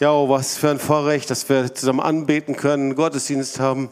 Ja, 0.00 0.12
oh, 0.14 0.30
was 0.30 0.56
für 0.56 0.70
ein 0.70 0.78
Vorrecht, 0.78 1.28
dass 1.28 1.46
wir 1.50 1.74
zusammen 1.74 2.00
anbeten 2.00 2.56
können, 2.56 2.94
Gottesdienst 2.94 3.60
haben. 3.60 3.90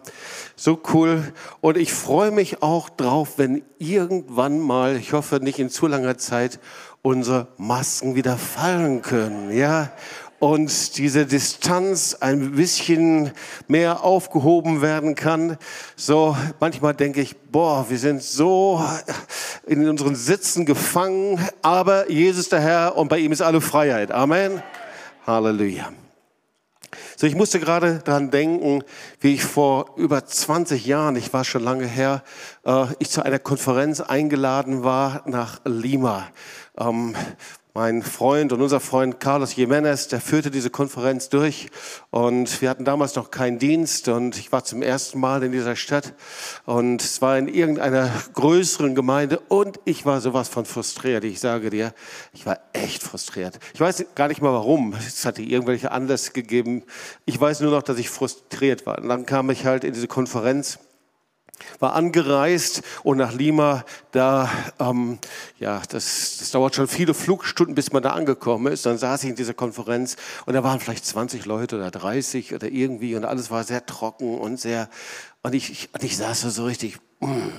So 0.57 0.81
cool. 0.95 1.35
Und 1.61 1.77
ich 1.77 1.93
freue 1.93 2.31
mich 2.31 2.63
auch 2.63 2.89
drauf, 2.89 3.35
wenn 3.37 3.63
irgendwann 3.77 4.59
mal, 4.59 4.97
ich 4.97 5.13
hoffe 5.13 5.37
nicht 5.37 5.59
in 5.59 5.69
zu 5.69 5.87
langer 5.87 6.17
Zeit, 6.17 6.61
unsere 7.03 7.49
Masken 7.59 8.15
wieder 8.15 8.39
fallen 8.39 9.03
können. 9.03 9.55
Ja, 9.55 9.93
und 10.39 10.97
diese 10.97 11.27
Distanz 11.27 12.15
ein 12.15 12.53
bisschen 12.53 13.33
mehr 13.67 14.03
aufgehoben 14.03 14.81
werden 14.81 15.15
kann. 15.15 15.59
So 15.95 16.35
manchmal 16.59 16.95
denke 16.95 17.21
ich, 17.21 17.37
boah, 17.37 17.85
wir 17.91 17.99
sind 17.99 18.23
so 18.23 18.83
in 19.67 19.87
unseren 19.87 20.15
Sitzen 20.15 20.65
gefangen, 20.65 21.39
aber 21.61 22.11
Jesus 22.11 22.49
der 22.49 22.61
Herr 22.61 22.97
und 22.97 23.09
bei 23.09 23.19
ihm 23.19 23.31
ist 23.31 23.43
alle 23.43 23.61
Freiheit. 23.61 24.11
Amen. 24.11 24.63
Halleluja. 25.29 25.93
So, 27.19 27.27
ich 27.27 27.35
musste 27.35 27.61
gerade 27.61 27.99
dran 27.99 28.31
denken, 28.31 28.83
wie 29.21 29.35
ich 29.35 29.45
vor 29.45 29.93
über 29.97 30.25
20 30.25 30.87
Jahren, 30.87 31.17
ich 31.17 31.35
war 31.35 31.45
schon 31.45 31.63
lange 31.63 31.87
her, 31.87 32.23
äh, 32.65 32.87
ich 32.99 33.11
zu 33.11 33.23
einer 33.23 33.39
Konferenz 33.39 34.01
eingeladen 34.01 34.85
war 34.85 35.23
nach 35.27 35.61
Lima. 35.67 36.29
Ähm, 36.79 37.15
mein 37.79 38.03
Freund 38.03 38.53
und 38.53 38.61
unser 38.61 38.81
Freund 38.81 39.21
Carlos 39.21 39.55
Jimenez, 39.55 40.09
der 40.09 40.21
führte 40.21 40.51
diese 40.51 40.69
Konferenz 40.69 41.29
durch 41.29 41.69
und 42.11 42.61
wir 42.61 42.71
hatten 42.71 42.85
damals 42.85 43.15
noch 43.15 43.31
keinen 43.31 43.61
Dienst 43.61 44.09
und 44.09 44.37
ich 44.37 44.51
war 44.51 44.65
zum 44.65 44.83
ersten 44.83 45.21
Mal 45.21 45.45
in 45.45 45.53
dieser 45.53 45.77
Stadt 45.77 46.15
und 46.65 47.01
es 47.01 47.23
war 47.23 47.39
in 47.39 47.47
irgendeiner 47.47 48.11
größeren 48.33 48.97
Gemeinde 48.97 49.39
und 49.39 49.79
ich 49.85 50.05
war 50.05 50.21
sowas 50.21 50.49
von 50.49 50.65
frustriert. 50.65 51.23
Ich 51.23 51.39
sage 51.39 51.71
dir, 51.71 51.95
ich 52.33 52.47
war 52.47 52.59
echt 52.73 53.05
frustriert. 53.05 53.61
Ich 53.75 53.81
weiß 53.81 54.07
gar 54.17 54.27
nicht 54.27 54.43
mal 54.43 54.53
warum. 54.53 54.95
Es 54.95 55.25
hatte 55.25 55.43
irgendwelche 55.43 55.93
Anlässe 55.93 56.33
gegeben. 56.33 56.83
Ich 57.27 57.41
weiß 57.41 57.61
nur 57.61 57.71
noch, 57.71 57.85
dass 57.85 57.99
ich 57.99 58.11
frustriert 58.11 58.87
war. 58.87 58.99
Und 58.99 59.09
dann 59.09 59.25
kam 59.25 59.51
ich 59.51 59.65
halt 59.65 59.85
in 59.85 59.95
diese 59.95 60.09
Konferenz 60.09 60.81
war 61.79 61.95
angereist 61.95 62.83
und 63.03 63.19
nach 63.19 63.33
Lima, 63.33 63.85
da, 64.13 64.51
ähm, 64.79 65.19
ja, 65.59 65.83
das, 65.89 66.39
das 66.39 66.51
dauert 66.51 66.75
schon 66.75 66.89
viele 66.89 67.15
Flugstunden, 67.15 67.75
bis 67.75 67.93
man 67.93 68.03
da 68.03 68.11
angekommen 68.11 68.73
ist. 68.73 68.87
Dann 68.87 68.99
saß 68.99 69.25
ich 69.25 69.31
in 69.31 69.37
dieser 69.37 69.55
Konferenz 69.55 70.17
und 70.47 70.55
da 70.55 70.65
waren 70.65 70.81
vielleicht 70.81 71.05
20 71.05 71.45
Leute 71.47 71.77
oder 71.77 71.91
30 71.91 72.55
oder 72.55 72.69
irgendwie 72.69 73.17
und 73.17 73.25
alles 73.25 73.51
war 73.51 73.65
sehr 73.65 73.85
trocken 73.87 74.39
und 74.39 74.59
sehr, 74.61 74.89
und 75.43 75.55
ich, 75.55 75.71
ich, 75.71 75.89
und 75.95 76.03
ich 76.05 76.17
saß 76.17 76.43
so 76.43 76.65
richtig, 76.65 76.99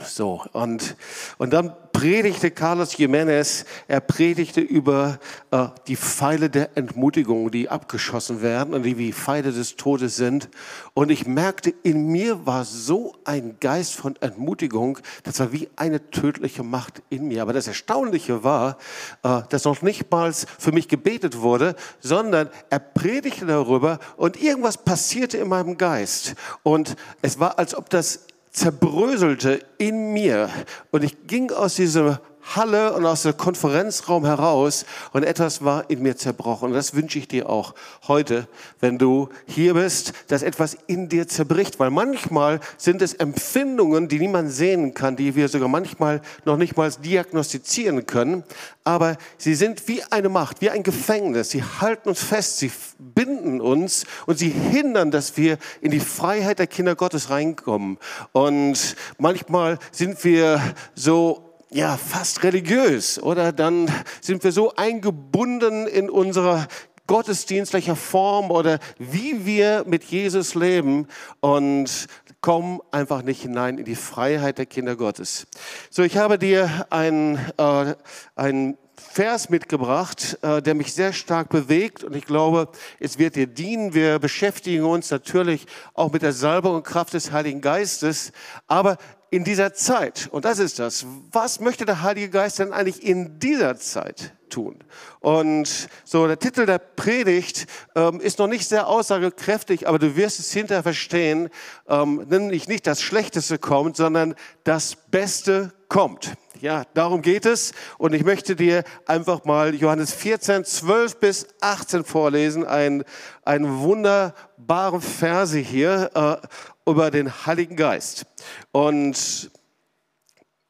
so. 0.05 0.41
Und, 0.53 0.95
und 1.38 1.52
dann 1.52 1.73
predigte 1.91 2.49
Carlos 2.49 2.93
Jiménez, 2.93 3.65
er 3.89 3.99
predigte 3.99 4.61
über 4.61 5.19
äh, 5.52 5.67
die 5.88 5.97
Pfeile 5.97 6.49
der 6.49 6.77
Entmutigung, 6.77 7.52
die 7.52 7.67
abgeschossen 7.67 8.41
werden 8.41 8.73
und 8.73 8.83
die 8.83 8.97
wie 8.97 9.11
Pfeile 9.11 9.52
des 9.52 9.75
Todes 9.75 10.15
sind. 10.15 10.47
Und 10.93 11.11
ich 11.11 11.27
merkte, 11.27 11.73
in 11.83 12.07
mir 12.07 12.45
war 12.45 12.63
so 12.63 13.15
ein 13.25 13.57
Geist 13.59 13.95
von 13.95 14.15
Entmutigung, 14.21 14.99
das 15.23 15.41
war 15.41 15.52
wie 15.52 15.67
eine 15.75 16.09
tödliche 16.09 16.63
Macht 16.63 17.02
in 17.09 17.27
mir. 17.27 17.41
Aber 17.41 17.52
das 17.52 17.67
Erstaunliche 17.67 18.45
war, 18.45 18.77
äh, 19.23 19.41
dass 19.49 19.65
noch 19.65 19.81
nicht 19.81 20.09
mal 20.09 20.31
für 20.33 20.71
mich 20.71 20.87
gebetet 20.87 21.39
wurde, 21.41 21.75
sondern 21.99 22.49
er 22.69 22.80
predigte 22.80 23.45
darüber 23.45 23.99
und 24.15 24.41
irgendwas 24.41 24.77
passierte 24.77 25.37
in 25.37 25.49
meinem 25.49 25.77
Geist. 25.77 26.35
Und 26.63 26.95
es 27.21 27.39
war, 27.39 27.59
als 27.59 27.75
ob 27.75 27.89
das 27.89 28.28
zerbröselte 28.52 29.61
in 29.78 30.14
mir. 30.14 30.50
Und 30.92 31.03
ich 31.03 31.28
ging 31.28 31.52
aus 31.52 31.75
dieser 31.75 32.22
Halle 32.41 32.93
und 32.93 33.05
aus 33.05 33.23
dem 33.23 33.37
Konferenzraum 33.37 34.25
heraus 34.25 34.85
und 35.13 35.23
etwas 35.23 35.63
war 35.63 35.89
in 35.89 36.01
mir 36.01 36.17
zerbrochen. 36.17 36.69
Und 36.69 36.73
das 36.73 36.93
wünsche 36.93 37.19
ich 37.19 37.27
dir 37.27 37.49
auch 37.49 37.75
heute, 38.07 38.47
wenn 38.79 38.97
du 38.97 39.30
hier 39.45 39.73
bist, 39.75 40.14
dass 40.27 40.41
etwas 40.41 40.77
in 40.87 41.09
dir 41.09 41.27
zerbricht. 41.27 41.80
Weil 41.80 41.91
manchmal 41.91 42.59
sind 42.77 43.02
es 43.02 43.14
Empfindungen, 43.14 44.08
die 44.08 44.19
niemand 44.19 44.52
sehen 44.52 44.93
kann, 44.93 45.15
die 45.15 45.36
wir 45.36 45.47
sogar 45.47 45.67
manchmal 45.67 46.21
noch 46.45 46.58
nicht 46.58 46.77
mal 46.77 46.89
diagnostizieren 46.91 48.05
können. 48.05 48.43
Aber 48.83 49.17
sie 49.37 49.53
sind 49.53 49.87
wie 49.87 50.02
eine 50.09 50.30
Macht, 50.30 50.61
wie 50.61 50.69
ein 50.69 50.81
Gefängnis. 50.83 51.52
Sie 51.52 51.64
halten 51.64 52.09
uns 52.09 52.23
fest, 52.23 52.58
sie 52.58 52.71
binden 52.97 53.61
uns 53.61 54.05
und 54.25 54.39
sie 54.39 54.49
hindern, 54.49 55.11
dass 55.11 55.37
wir 55.37 55.58
in 55.81 55.91
die 55.91 55.99
Freiheit 55.99 56.58
der 56.58 56.67
Kinder 56.67 56.95
Gottes 56.95 57.30
reinkommen. 57.30 57.99
Und 58.31 58.95
manchmal 59.17 59.77
sind 59.91 60.23
wir 60.23 60.59
so 60.95 61.48
ja, 61.71 61.97
fast 61.97 62.43
religiös 62.43 63.21
oder 63.21 63.52
dann 63.52 63.91
sind 64.21 64.43
wir 64.43 64.52
so 64.52 64.75
eingebunden 64.75 65.87
in 65.87 66.09
unserer 66.09 66.67
gottesdienstlicher 67.07 67.95
Form 67.95 68.52
oder 68.52 68.80
wie 68.97 69.45
wir 69.45 69.83
mit 69.87 70.03
Jesus 70.03 70.55
leben 70.55 71.08
und 71.39 72.08
kommen 72.41 72.79
einfach 72.91 73.23
nicht 73.23 73.41
hinein 73.41 73.77
in 73.77 73.85
die 73.85 73.95
Freiheit 73.95 74.58
der 74.58 74.65
Kinder 74.65 74.95
Gottes. 74.95 75.47
So, 75.89 76.03
ich 76.03 76.17
habe 76.17 76.37
dir 76.37 76.87
ein, 76.89 77.37
äh, 77.58 77.95
ein 78.35 78.77
Vers 78.95 79.49
mitgebracht, 79.49 80.37
äh, 80.41 80.61
der 80.61 80.75
mich 80.75 80.93
sehr 80.93 81.13
stark 81.13 81.49
bewegt 81.49 82.03
und 82.03 82.15
ich 82.15 82.25
glaube, 82.25 82.69
es 82.99 83.17
wird 83.17 83.35
dir 83.35 83.47
dienen. 83.47 83.93
Wir 83.93 84.19
beschäftigen 84.19 84.83
uns 84.83 85.09
natürlich 85.09 85.65
auch 85.93 86.11
mit 86.11 86.21
der 86.21 86.33
Salbung 86.33 86.75
und 86.75 86.83
Kraft 86.83 87.13
des 87.13 87.31
Heiligen 87.31 87.61
Geistes, 87.61 88.31
aber 88.67 88.97
in 89.31 89.43
dieser 89.43 89.73
Zeit, 89.73 90.27
und 90.31 90.45
das 90.45 90.59
ist 90.59 90.79
das, 90.79 91.05
was 91.31 91.59
möchte 91.59 91.85
der 91.85 92.01
Heilige 92.01 92.29
Geist 92.29 92.59
denn 92.59 92.73
eigentlich 92.73 93.03
in 93.03 93.39
dieser 93.39 93.77
Zeit 93.77 94.33
tun? 94.49 94.83
Und 95.19 95.89
so, 96.03 96.25
der 96.27 96.39
Titel 96.39 96.65
der 96.65 96.79
Predigt 96.79 97.67
ähm, 97.95 98.19
ist 98.19 98.39
noch 98.39 98.47
nicht 98.47 98.67
sehr 98.67 98.87
aussagekräftig, 98.87 99.87
aber 99.87 99.99
du 99.99 100.15
wirst 100.15 100.39
es 100.39 100.51
hinterher 100.51 100.83
verstehen, 100.83 101.49
ähm, 101.87 102.25
nämlich 102.27 102.67
nicht 102.67 102.87
das 102.87 103.01
Schlechteste 103.01 103.59
kommt, 103.59 103.97
sondern 103.97 104.35
das 104.63 104.95
Beste 104.95 105.73
kommt. 105.87 106.33
Ja, 106.61 106.83
darum 106.93 107.21
geht 107.21 107.45
es. 107.45 107.71
Und 107.97 108.13
ich 108.13 108.25
möchte 108.25 108.55
dir 108.55 108.83
einfach 109.05 109.45
mal 109.45 109.73
Johannes 109.73 110.11
14, 110.11 110.65
12 110.65 111.15
bis 111.17 111.47
18 111.61 112.03
vorlesen. 112.03 112.65
Ein, 112.65 113.05
ein 113.45 113.79
wunderbare 113.79 114.99
Verse 114.99 115.57
hier 115.57 116.11
äh, 116.13 116.47
über 116.89 117.11
den 117.11 117.45
Heiligen 117.45 117.76
Geist. 117.76 118.26
Und 118.72 119.52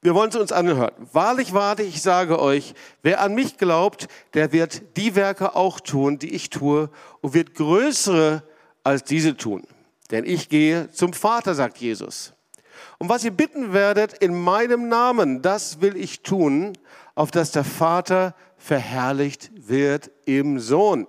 wir 0.01 0.15
wollen 0.15 0.29
es 0.29 0.35
uns 0.35 0.51
anhören. 0.51 0.93
Wahrlich, 1.11 1.53
wahrlich, 1.53 1.89
ich 1.89 2.01
sage 2.01 2.39
euch, 2.39 2.73
wer 3.01 3.21
an 3.21 3.35
mich 3.35 3.57
glaubt, 3.57 4.07
der 4.33 4.53
wird 4.53 4.97
die 4.97 5.15
Werke 5.15 5.55
auch 5.55 5.79
tun, 5.79 6.19
die 6.19 6.33
ich 6.33 6.49
tue, 6.49 6.89
und 7.21 7.33
wird 7.33 7.55
größere 7.55 8.43
als 8.83 9.03
diese 9.03 9.35
tun. 9.35 9.63
Denn 10.11 10.25
ich 10.25 10.49
gehe 10.49 10.89
zum 10.91 11.13
Vater, 11.13 11.53
sagt 11.53 11.77
Jesus. 11.79 12.33
Und 12.97 13.09
was 13.09 13.23
ihr 13.23 13.31
bitten 13.31 13.73
werdet 13.73 14.13
in 14.13 14.39
meinem 14.39 14.87
Namen, 14.87 15.41
das 15.41 15.81
will 15.81 15.97
ich 15.97 16.21
tun, 16.21 16.77
auf 17.15 17.31
dass 17.31 17.51
der 17.51 17.65
Vater 17.65 18.35
verherrlicht 18.57 19.51
wird 19.55 20.11
im 20.25 20.59
Sohn. 20.59 21.07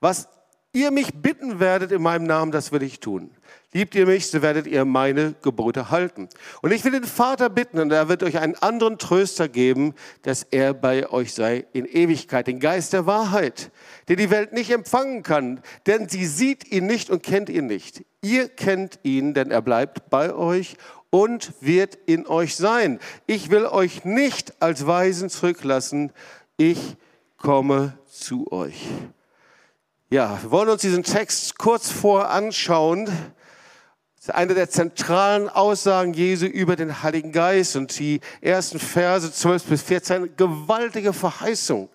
Was 0.00 0.28
ihr 0.72 0.90
mich 0.90 1.14
bitten 1.14 1.60
werdet 1.60 1.92
in 1.92 2.02
meinem 2.02 2.26
Namen, 2.26 2.52
das 2.52 2.72
will 2.72 2.82
ich 2.82 3.00
tun. 3.00 3.33
Liebt 3.76 3.96
ihr 3.96 4.06
mich, 4.06 4.28
so 4.30 4.40
werdet 4.40 4.68
ihr 4.68 4.84
meine 4.84 5.34
Gebote 5.42 5.90
halten. 5.90 6.28
Und 6.62 6.70
ich 6.70 6.84
will 6.84 6.92
den 6.92 7.02
Vater 7.02 7.50
bitten, 7.50 7.80
und 7.80 7.90
er 7.90 8.08
wird 8.08 8.22
euch 8.22 8.38
einen 8.38 8.54
anderen 8.54 8.98
Tröster 8.98 9.48
geben, 9.48 9.94
dass 10.22 10.44
er 10.44 10.72
bei 10.72 11.10
euch 11.10 11.34
sei 11.34 11.66
in 11.72 11.84
Ewigkeit, 11.84 12.46
den 12.46 12.60
Geist 12.60 12.92
der 12.92 13.06
Wahrheit, 13.06 13.72
den 14.08 14.18
die 14.18 14.30
Welt 14.30 14.52
nicht 14.52 14.70
empfangen 14.70 15.24
kann, 15.24 15.60
denn 15.88 16.08
sie 16.08 16.24
sieht 16.24 16.70
ihn 16.70 16.86
nicht 16.86 17.10
und 17.10 17.24
kennt 17.24 17.48
ihn 17.48 17.66
nicht. 17.66 18.04
Ihr 18.22 18.48
kennt 18.48 19.00
ihn, 19.02 19.34
denn 19.34 19.50
er 19.50 19.60
bleibt 19.60 20.08
bei 20.08 20.32
euch 20.32 20.76
und 21.10 21.52
wird 21.60 21.98
in 22.06 22.28
euch 22.28 22.54
sein. 22.54 23.00
Ich 23.26 23.50
will 23.50 23.66
euch 23.66 24.04
nicht 24.04 24.62
als 24.62 24.86
Weisen 24.86 25.30
zurücklassen, 25.30 26.12
ich 26.56 26.96
komme 27.38 27.98
zu 28.08 28.52
euch. 28.52 28.86
Ja, 30.10 30.38
wir 30.42 30.52
wollen 30.52 30.68
uns 30.68 30.82
diesen 30.82 31.02
Text 31.02 31.58
kurz 31.58 31.90
vor 31.90 32.30
anschauen. 32.30 33.10
Das 34.24 34.34
ist 34.34 34.40
eine 34.40 34.54
der 34.54 34.70
zentralen 34.70 35.50
Aussagen 35.50 36.14
Jesu 36.14 36.46
über 36.46 36.76
den 36.76 37.02
Heiligen 37.02 37.30
Geist 37.30 37.76
und 37.76 37.98
die 37.98 38.22
ersten 38.40 38.78
Verse 38.78 39.30
12 39.30 39.64
bis 39.64 39.82
14, 39.82 40.34
gewaltige 40.34 41.12
Verheißung. 41.12 41.90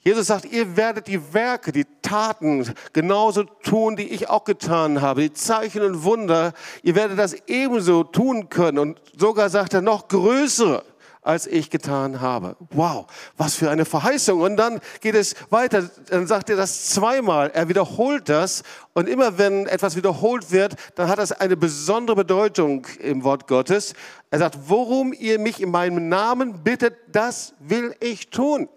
Jesus 0.00 0.26
sagt, 0.26 0.44
ihr 0.44 0.76
werdet 0.76 1.06
die 1.06 1.32
Werke, 1.32 1.72
die 1.72 1.86
Taten 2.02 2.70
genauso 2.92 3.44
tun, 3.44 3.96
die 3.96 4.06
ich 4.08 4.28
auch 4.28 4.44
getan 4.44 5.00
habe, 5.00 5.22
die 5.22 5.32
Zeichen 5.32 5.80
und 5.80 6.04
Wunder, 6.04 6.52
ihr 6.82 6.94
werdet 6.94 7.18
das 7.18 7.34
ebenso 7.46 8.04
tun 8.04 8.50
können 8.50 8.78
und 8.78 9.00
sogar 9.16 9.48
sagt 9.48 9.72
er 9.72 9.80
noch 9.80 10.08
größere 10.08 10.84
als 11.22 11.46
ich 11.46 11.70
getan 11.70 12.20
habe. 12.20 12.56
Wow, 12.70 13.06
was 13.36 13.54
für 13.54 13.70
eine 13.70 13.84
Verheißung. 13.84 14.40
Und 14.40 14.56
dann 14.56 14.80
geht 15.00 15.14
es 15.14 15.34
weiter, 15.50 15.88
dann 16.10 16.26
sagt 16.26 16.50
er 16.50 16.56
das 16.56 16.90
zweimal, 16.90 17.50
er 17.54 17.68
wiederholt 17.68 18.28
das 18.28 18.64
und 18.92 19.08
immer 19.08 19.38
wenn 19.38 19.66
etwas 19.66 19.96
wiederholt 19.96 20.50
wird, 20.50 20.74
dann 20.96 21.08
hat 21.08 21.18
das 21.18 21.32
eine 21.32 21.56
besondere 21.56 22.16
Bedeutung 22.16 22.86
im 22.98 23.22
Wort 23.24 23.46
Gottes. 23.46 23.94
Er 24.30 24.40
sagt, 24.40 24.58
worum 24.66 25.12
ihr 25.12 25.38
mich 25.38 25.62
in 25.62 25.70
meinem 25.70 26.08
Namen 26.08 26.64
bittet, 26.64 26.96
das 27.12 27.54
will 27.60 27.94
ich 28.00 28.30
tun. 28.30 28.68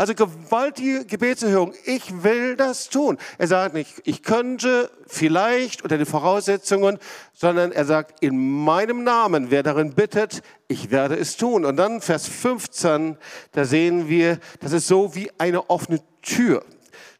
Also 0.00 0.14
gewaltige 0.14 1.04
Gebetserhörung. 1.04 1.74
Ich 1.84 2.22
will 2.22 2.56
das 2.56 2.88
tun. 2.88 3.18
Er 3.36 3.48
sagt 3.48 3.74
nicht, 3.74 4.00
ich 4.04 4.22
könnte 4.22 4.90
vielleicht 5.06 5.82
unter 5.82 5.98
den 5.98 6.06
Voraussetzungen, 6.06 6.98
sondern 7.34 7.70
er 7.70 7.84
sagt, 7.84 8.24
in 8.24 8.64
meinem 8.64 9.04
Namen, 9.04 9.50
wer 9.50 9.62
darin 9.62 9.92
bittet, 9.92 10.40
ich 10.68 10.90
werde 10.90 11.16
es 11.16 11.36
tun. 11.36 11.66
Und 11.66 11.76
dann 11.76 12.00
Vers 12.00 12.28
15, 12.28 13.18
da 13.52 13.66
sehen 13.66 14.08
wir, 14.08 14.38
das 14.60 14.72
ist 14.72 14.86
so 14.86 15.14
wie 15.14 15.30
eine 15.36 15.68
offene 15.68 16.00
Tür. 16.22 16.64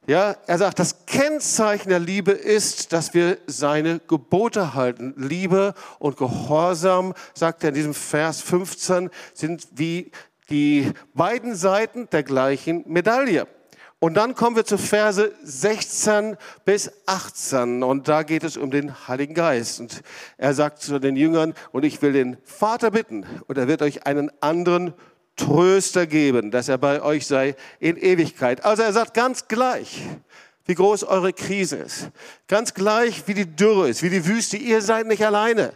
Ja, 0.07 0.35
er 0.47 0.57
sagt, 0.57 0.79
das 0.79 1.05
Kennzeichen 1.05 1.91
der 1.91 2.01
Liebe 2.01 2.33
ist, 2.33 2.95
dass 2.95 3.13
wir 3.13 3.37
seine 3.47 4.01
Gebote 4.09 4.73
halten. 4.73 5.13
Liebe 5.19 5.75
und 5.99 6.17
Gehorsam, 6.17 7.13
sagt 7.35 7.63
er 7.63 7.69
in 7.69 7.75
diesem 7.75 7.95
Vers 7.95 8.41
15, 8.41 9.11
sind 9.35 9.69
wie 9.73 10.11
die 10.51 10.93
beiden 11.15 11.55
Seiten 11.55 12.09
der 12.11 12.23
gleichen 12.23 12.85
Medaille. 12.87 13.47
Und 14.03 14.15
dann 14.15 14.35
kommen 14.35 14.57
wir 14.57 14.65
zu 14.65 14.79
Verse 14.79 15.31
16 15.43 16.39
bis 16.65 16.91
18 17.05 17.83
und 17.83 18.09
da 18.09 18.23
geht 18.23 18.45
es 18.45 18.57
um 18.57 18.71
den 18.71 19.09
Heiligen 19.09 19.35
Geist. 19.35 19.79
Und 19.79 20.03
er 20.39 20.55
sagt 20.55 20.81
zu 20.81 20.99
den 20.99 21.17
Jüngern, 21.17 21.53
und 21.71 21.85
ich 21.85 22.01
will 22.01 22.15
den 22.15 22.39
Vater 22.45 22.91
bitten, 22.91 23.27
und 23.47 23.59
er 23.59 23.69
wird 23.69 23.83
euch 23.83 24.07
einen 24.07 24.31
anderen 24.41 24.95
Tröster 25.37 26.07
geben, 26.07 26.51
dass 26.51 26.69
er 26.69 26.79
bei 26.79 27.03
euch 27.03 27.27
sei 27.27 27.55
in 27.79 27.99
Ewigkeit. 27.99 28.65
Also 28.65 28.83
er 28.83 28.93
sagt 28.95 29.13
ganz 29.13 29.49
gleich, 29.49 30.01
wie 30.65 30.75
groß 30.75 31.05
eure 31.05 31.35
Krise 31.35 31.77
ist. 31.77 32.11
Ganz 32.49 32.73
gleich, 32.73 33.27
wie 33.27 33.35
die 33.35 33.55
Dürre 33.55 33.91
ist, 33.91 34.03
wie 34.03 34.11
die 34.11 34.27
Wüste. 34.27 34.57
Ihr 34.57 34.81
seid 34.81 35.07
nicht 35.09 35.25
alleine. 35.25 35.75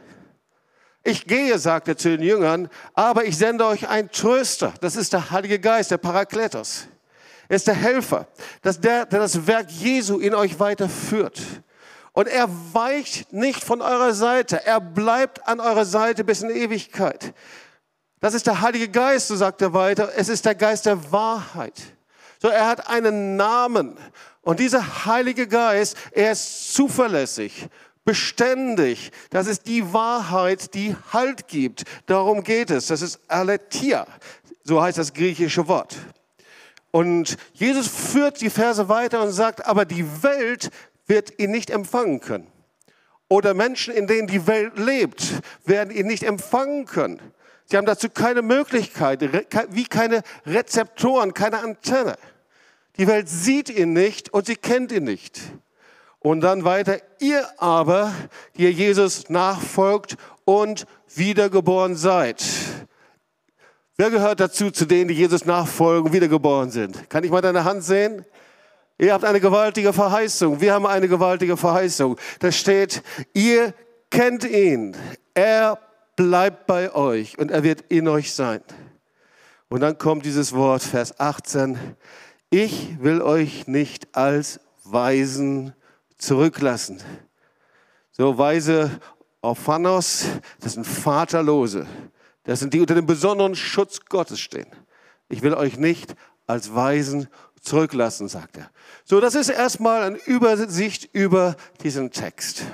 Ich 1.06 1.26
gehe, 1.26 1.58
sagt 1.58 1.86
er 1.88 1.98
zu 1.98 2.08
den 2.08 2.22
Jüngern, 2.22 2.70
aber 2.94 3.26
ich 3.26 3.36
sende 3.36 3.66
euch 3.66 3.88
einen 3.88 4.10
Tröster. 4.10 4.72
Das 4.80 4.96
ist 4.96 5.12
der 5.12 5.30
Heilige 5.30 5.60
Geist, 5.60 5.90
der 5.90 5.98
Parakletos. 5.98 6.88
Er 7.46 7.56
ist 7.56 7.66
der 7.66 7.74
Helfer, 7.74 8.26
dass 8.62 8.80
der, 8.80 9.04
der 9.04 9.20
das 9.20 9.46
Werk 9.46 9.70
Jesu 9.70 10.18
in 10.18 10.34
euch 10.34 10.58
weiterführt. 10.58 11.42
Und 12.12 12.26
er 12.26 12.48
weicht 12.72 13.34
nicht 13.34 13.62
von 13.62 13.82
eurer 13.82 14.14
Seite. 14.14 14.64
Er 14.64 14.80
bleibt 14.80 15.46
an 15.46 15.60
eurer 15.60 15.84
Seite 15.84 16.24
bis 16.24 16.40
in 16.40 16.48
Ewigkeit. 16.48 17.34
Das 18.20 18.32
ist 18.32 18.46
der 18.46 18.62
Heilige 18.62 18.88
Geist, 18.88 19.28
so 19.28 19.36
sagt 19.36 19.60
er 19.60 19.74
weiter. 19.74 20.10
Es 20.16 20.30
ist 20.30 20.46
der 20.46 20.54
Geist 20.54 20.86
der 20.86 21.12
Wahrheit. 21.12 21.74
So, 22.40 22.48
er 22.48 22.66
hat 22.66 22.88
einen 22.88 23.36
Namen. 23.36 23.98
Und 24.40 24.58
dieser 24.58 25.04
Heilige 25.04 25.46
Geist, 25.46 25.98
er 26.12 26.32
ist 26.32 26.72
zuverlässig 26.72 27.68
beständig. 28.04 29.12
Das 29.30 29.46
ist 29.46 29.66
die 29.66 29.92
Wahrheit, 29.92 30.74
die 30.74 30.96
Halt 31.12 31.48
gibt. 31.48 31.84
Darum 32.06 32.42
geht 32.42 32.70
es. 32.70 32.86
Das 32.86 33.02
ist 33.02 33.20
Aletheia. 33.28 34.06
So 34.62 34.82
heißt 34.82 34.98
das 34.98 35.12
griechische 35.12 35.68
Wort. 35.68 35.96
Und 36.90 37.36
Jesus 37.52 37.88
führt 37.88 38.40
die 38.40 38.50
Verse 38.50 38.88
weiter 38.88 39.22
und 39.22 39.32
sagt, 39.32 39.66
aber 39.66 39.84
die 39.84 40.22
Welt 40.22 40.70
wird 41.06 41.40
ihn 41.40 41.50
nicht 41.50 41.70
empfangen 41.70 42.20
können. 42.20 42.46
Oder 43.28 43.52
Menschen, 43.52 43.92
in 43.92 44.06
denen 44.06 44.28
die 44.28 44.46
Welt 44.46 44.78
lebt, 44.78 45.40
werden 45.64 45.92
ihn 45.92 46.06
nicht 46.06 46.22
empfangen 46.22 46.84
können. 46.84 47.20
Sie 47.66 47.76
haben 47.76 47.86
dazu 47.86 48.08
keine 48.10 48.42
Möglichkeit, 48.42 49.22
wie 49.70 49.84
keine 49.84 50.22
Rezeptoren, 50.46 51.34
keine 51.34 51.58
Antenne. 51.60 52.16
Die 52.96 53.06
Welt 53.06 53.28
sieht 53.28 53.70
ihn 53.70 53.92
nicht 53.92 54.32
und 54.32 54.46
sie 54.46 54.56
kennt 54.56 54.92
ihn 54.92 55.04
nicht. 55.04 55.40
Und 56.25 56.41
dann 56.41 56.65
weiter, 56.65 57.00
ihr 57.21 57.47
aber, 57.59 58.11
die 58.56 58.62
ihr 58.62 58.73
Jesus 58.73 59.29
nachfolgt 59.29 60.17
und 60.47 60.87
wiedergeboren 61.15 61.97
seid. 61.97 62.43
Wer 63.99 64.09
gehört 64.09 64.41
dazu, 64.41 64.71
zu 64.71 64.87
denen, 64.87 65.09
die 65.09 65.15
Jesus 65.15 65.44
nachfolgen, 65.44 66.15
wiedergeboren 66.15 66.71
sind? 66.71 67.11
Kann 67.11 67.25
ich 67.25 67.31
mal 67.31 67.43
deine 67.43 67.65
Hand 67.65 67.85
sehen? 67.85 68.25
Ihr 68.97 69.12
habt 69.12 69.26
eine 69.26 69.38
gewaltige 69.38 69.93
Verheißung. 69.93 70.62
Wir 70.62 70.73
haben 70.73 70.87
eine 70.87 71.09
gewaltige 71.09 71.59
Verheißung. 71.59 72.17
Da 72.38 72.50
steht, 72.50 73.03
ihr 73.35 73.75
kennt 74.09 74.44
ihn. 74.44 74.97
Er 75.35 75.79
bleibt 76.17 76.67
bei 76.67 76.94
euch 76.94 77.38
und 77.38 77.50
er 77.50 77.65
wird 77.65 77.82
in 77.91 78.09
euch 78.09 78.32
sein. 78.32 78.62
Und 79.69 79.81
dann 79.81 79.99
kommt 79.99 80.25
dieses 80.25 80.55
Wort, 80.55 80.85
Vers 80.85 81.21
18. 81.21 81.79
Ich 82.49 82.97
will 83.03 83.21
euch 83.21 83.67
nicht 83.67 84.17
als 84.17 84.59
Weisen 84.85 85.75
zurücklassen. 86.25 87.03
So 88.12 88.38
weise 88.38 89.00
Orphanos, 89.43 90.25
das 90.61 90.75
sind 90.75 90.87
Vaterlose. 90.87 91.87
Das 92.44 92.61
sind 92.61 92.75
die 92.75 92.81
unter 92.81 92.94
dem 92.94 93.06
besonderen 93.06 93.55
Schutz 93.55 94.00
Gottes 94.09 94.41
stehen. 94.41 94.67
Ich 95.29 95.43
will 95.43 95.55
euch 95.55 95.76
nicht 95.76 96.15
als 96.47 96.75
Weisen 96.75 97.29
zurücklassen, 97.61 98.29
sagt 98.29 98.59
er. 98.59 98.71
So, 99.05 99.21
das 99.21 99.35
ist 99.35 99.49
erstmal 99.49 100.03
eine 100.03 100.19
Übersicht 100.19 101.09
über 101.12 101.56
diesen 101.82 102.11
Text. 102.11 102.65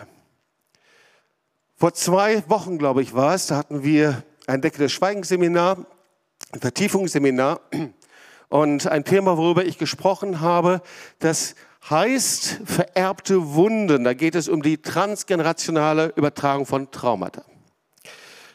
Vor 1.77 1.95
zwei 1.95 2.43
Wochen, 2.49 2.79
glaube 2.79 3.03
ich, 3.03 3.15
war 3.15 3.35
es, 3.35 3.47
da 3.47 3.57
hatten 3.57 3.83
wir 3.83 4.23
ein 4.47 4.61
Deckel 4.61 4.89
Schweigenseminar, 4.89 5.87
ein 6.53 6.61
Vertiefungsseminar 6.61 7.61
und 8.49 8.87
ein 8.87 9.05
Thema, 9.05 9.39
worüber 9.39 9.65
ich 9.65 9.79
gesprochen 9.79 10.41
habe, 10.41 10.83
das 11.21 11.55
heißt 11.89 12.61
vererbte 12.65 13.55
Wunden. 13.55 14.05
Da 14.05 14.15
geht 14.15 14.35
es 14.35 14.49
um 14.49 14.63
die 14.63 14.79
transgenerationale 14.79 16.13
Übertragung 16.17 16.67
von 16.67 16.91
Traumata. 16.91 17.45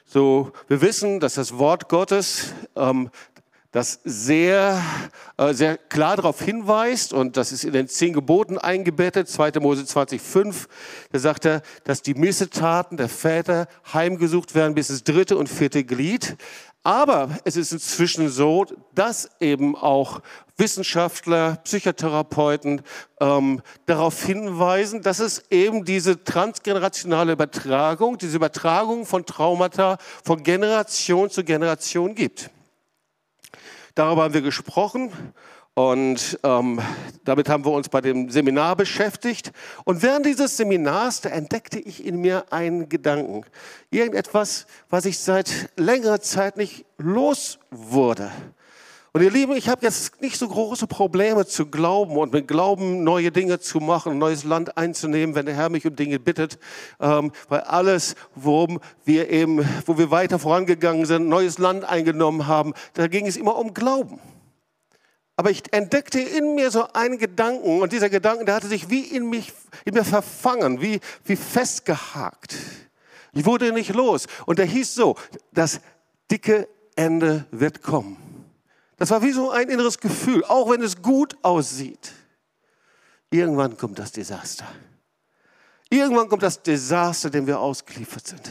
So, 0.05 0.51
wir 0.67 0.81
wissen, 0.81 1.19
dass 1.19 1.33
das 1.33 1.57
Wort 1.57 1.89
Gottes 1.89 2.53
ähm, 2.75 3.09
das 3.75 3.99
sehr, 4.05 4.81
äh, 5.35 5.53
sehr 5.53 5.77
klar 5.77 6.15
darauf 6.15 6.41
hinweist 6.41 7.11
und 7.11 7.35
das 7.35 7.51
ist 7.51 7.65
in 7.65 7.73
den 7.73 7.89
zehn 7.89 8.13
Geboten 8.13 8.57
eingebettet, 8.57 9.27
2. 9.27 9.59
Mose 9.59 9.81
20,5, 9.81 10.67
da 11.11 11.19
sagt 11.19 11.43
er, 11.43 11.61
dass 11.83 12.01
die 12.01 12.13
Missetaten 12.13 12.95
der 12.95 13.09
Väter 13.09 13.67
heimgesucht 13.93 14.55
werden 14.55 14.75
bis 14.75 14.89
ins 14.89 15.03
dritte 15.03 15.35
und 15.35 15.49
vierte 15.49 15.83
Glied. 15.83 16.37
Aber 16.85 17.29
es 17.45 17.55
ist 17.55 17.71
inzwischen 17.71 18.29
so, 18.29 18.67
dass 18.93 19.27
eben 19.39 19.75
auch 19.75 20.21
Wissenschaftler, 20.55 21.55
Psychotherapeuten 21.63 22.83
ähm, 23.19 23.63
darauf 23.87 24.23
hinweisen, 24.23 25.01
dass 25.01 25.17
es 25.17 25.45
eben 25.49 25.83
diese 25.83 26.23
transgenerationale 26.23 27.33
Übertragung, 27.33 28.19
diese 28.19 28.37
Übertragung 28.37 29.07
von 29.07 29.25
Traumata 29.25 29.97
von 30.23 30.43
Generation 30.43 31.31
zu 31.31 31.43
Generation 31.43 32.13
gibt. 32.13 32.51
Darüber 33.95 34.21
haben 34.21 34.35
wir 34.35 34.41
gesprochen 34.41 35.11
und 35.75 36.39
ähm, 36.43 36.79
damit 37.25 37.49
haben 37.49 37.65
wir 37.65 37.73
uns 37.73 37.89
bei 37.89 37.99
dem 37.99 38.29
Seminar 38.29 38.77
beschäftigt. 38.77 39.51
Und 39.83 40.01
während 40.01 40.25
dieses 40.25 40.55
Seminars, 40.55 41.19
da 41.19 41.29
entdeckte 41.29 41.79
ich 41.79 42.05
in 42.05 42.21
mir 42.21 42.45
einen 42.49 42.87
Gedanken. 42.87 43.43
Irgendetwas, 43.91 44.67
was 44.89 45.03
ich 45.03 45.19
seit 45.19 45.69
längerer 45.75 46.21
Zeit 46.21 46.55
nicht 46.55 46.85
los 46.97 47.59
wurde. 47.71 48.31
Und 49.11 49.21
ihr 49.21 49.31
Lieben, 49.31 49.53
ich 49.53 49.67
habe 49.67 49.85
jetzt 49.85 50.21
nicht 50.21 50.37
so 50.37 50.47
große 50.47 50.87
Probleme 50.87 51.45
zu 51.45 51.65
glauben 51.65 52.15
und 52.15 52.31
mit 52.31 52.47
Glauben 52.47 53.03
neue 53.03 53.31
Dinge 53.31 53.59
zu 53.59 53.79
machen, 53.79 54.17
neues 54.17 54.45
Land 54.45 54.77
einzunehmen, 54.77 55.35
wenn 55.35 55.45
der 55.45 55.55
Herr 55.55 55.69
mich 55.69 55.85
um 55.85 55.95
Dinge 55.95 56.19
bittet, 56.19 56.57
ähm, 57.01 57.33
weil 57.49 57.61
alles, 57.61 58.15
worum 58.33 58.79
wir 59.03 59.29
eben, 59.29 59.65
wo 59.85 59.97
wir 59.97 60.09
weiter 60.09 60.39
vorangegangen 60.39 61.05
sind, 61.05 61.27
neues 61.27 61.57
Land 61.57 61.83
eingenommen 61.83 62.47
haben, 62.47 62.73
da 62.93 63.07
ging 63.07 63.27
es 63.27 63.35
immer 63.35 63.57
um 63.57 63.73
Glauben. 63.73 64.21
Aber 65.37 65.51
ich 65.51 65.73
entdeckte 65.73 66.19
in 66.19 66.55
mir 66.55 66.71
so 66.71 66.87
einen 66.93 67.17
Gedanken 67.17 67.81
und 67.81 67.91
dieser 67.91 68.09
Gedanke, 68.09 68.45
der 68.45 68.55
hatte 68.55 68.67
sich 68.67 68.89
wie 68.89 69.01
in, 69.01 69.29
mich, 69.29 69.51
in 69.83 69.93
mir 69.93 70.05
verfangen, 70.05 70.81
wie, 70.81 71.01
wie 71.25 71.35
festgehakt. 71.35 72.55
Ich 73.33 73.45
wurde 73.45 73.73
nicht 73.73 73.93
los. 73.93 74.27
Und 74.45 74.59
der 74.59 74.65
hieß 74.65 74.95
so, 74.95 75.17
das 75.51 75.81
dicke 76.31 76.69
Ende 76.95 77.45
wird 77.51 77.81
kommen. 77.81 78.17
Das 78.97 79.09
war 79.09 79.21
wie 79.21 79.31
so 79.31 79.51
ein 79.51 79.69
inneres 79.69 79.99
Gefühl, 79.99 80.45
auch 80.45 80.69
wenn 80.69 80.81
es 80.81 81.01
gut 81.01 81.35
aussieht. 81.41 82.13
Irgendwann 83.29 83.75
kommt 83.75 83.99
das 83.99 84.13
Desaster. 84.13 84.65
Irgendwann 85.89 86.29
kommt 86.29 86.43
das 86.43 86.63
Desaster, 86.63 87.29
dem 87.29 87.45
wir 87.45 87.59
ausgeliefert 87.59 88.27
sind. 88.27 88.49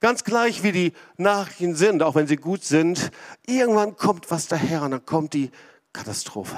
Ganz 0.00 0.24
gleich 0.24 0.62
wie 0.62 0.72
die 0.72 0.92
Nachrichten 1.18 1.74
sind, 1.74 2.02
auch 2.02 2.14
wenn 2.14 2.26
sie 2.26 2.36
gut 2.36 2.64
sind, 2.64 3.10
irgendwann 3.46 3.96
kommt 3.96 4.30
was 4.30 4.48
daher 4.48 4.82
und 4.82 4.92
dann 4.92 5.04
kommt 5.04 5.34
die 5.34 5.50
Katastrophe. 5.92 6.56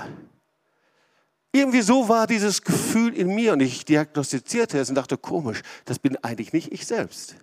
Irgendwie 1.53 1.83
so 1.83 2.09
war 2.09 2.27
dieses 2.27 2.63
Gefühl 2.63 3.15
in 3.15 3.35
mir 3.35 3.53
und 3.53 3.61
ich 3.61 3.85
diagnostizierte 3.85 4.79
es 4.79 4.89
und 4.89 4.95
dachte, 4.95 5.19
komisch, 5.19 5.63
das 5.85 5.99
bin 5.99 6.17
eigentlich 6.23 6.53
nicht 6.53 6.73
ich 6.73 6.87
selbst. 6.87 7.35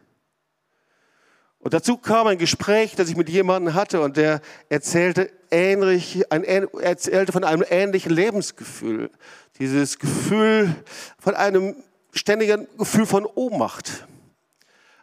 Und 1.60 1.74
dazu 1.74 1.98
kam 1.98 2.28
ein 2.28 2.38
Gespräch, 2.38 2.96
das 2.96 3.10
ich 3.10 3.18
mit 3.18 3.30
jemandem 3.30 3.74
hatte 3.74 4.00
und 4.00 4.16
der 4.16 4.42
erzählte, 4.70 5.30
ähnlich, 5.52 6.32
ein, 6.32 6.44
erzählte 6.44 7.34
von 7.34 7.44
einem 7.44 7.66
ähnlichen 7.70 8.14
Lebensgefühl. 8.14 9.12
Dieses 9.60 10.00
Gefühl 10.00 10.74
von 11.20 11.36
einem 11.36 11.76
ständigen 12.14 12.68
Gefühl 12.78 13.06
von 13.06 13.26
Ohnmacht. 13.26 14.08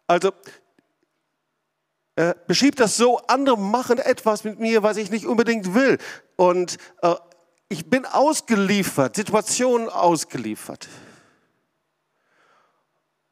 Also 0.07 0.33
Er 2.17 2.35
beschreibt 2.47 2.81
das 2.81 2.97
so, 2.97 3.19
andere 3.29 3.59
machen 3.59 3.99
etwas 3.99 4.43
mit 4.43 4.59
mir, 4.59 4.83
was 4.83 4.97
ich 4.97 5.11
nicht 5.11 5.27
unbedingt 5.27 5.75
will. 5.75 5.99
Und 6.37 6.79
äh, 7.03 7.15
ich 7.69 7.91
bin 7.91 8.07
ausgeliefert, 8.07 9.17
Situationen 9.17 9.91
ausgeliefert. 9.91 10.89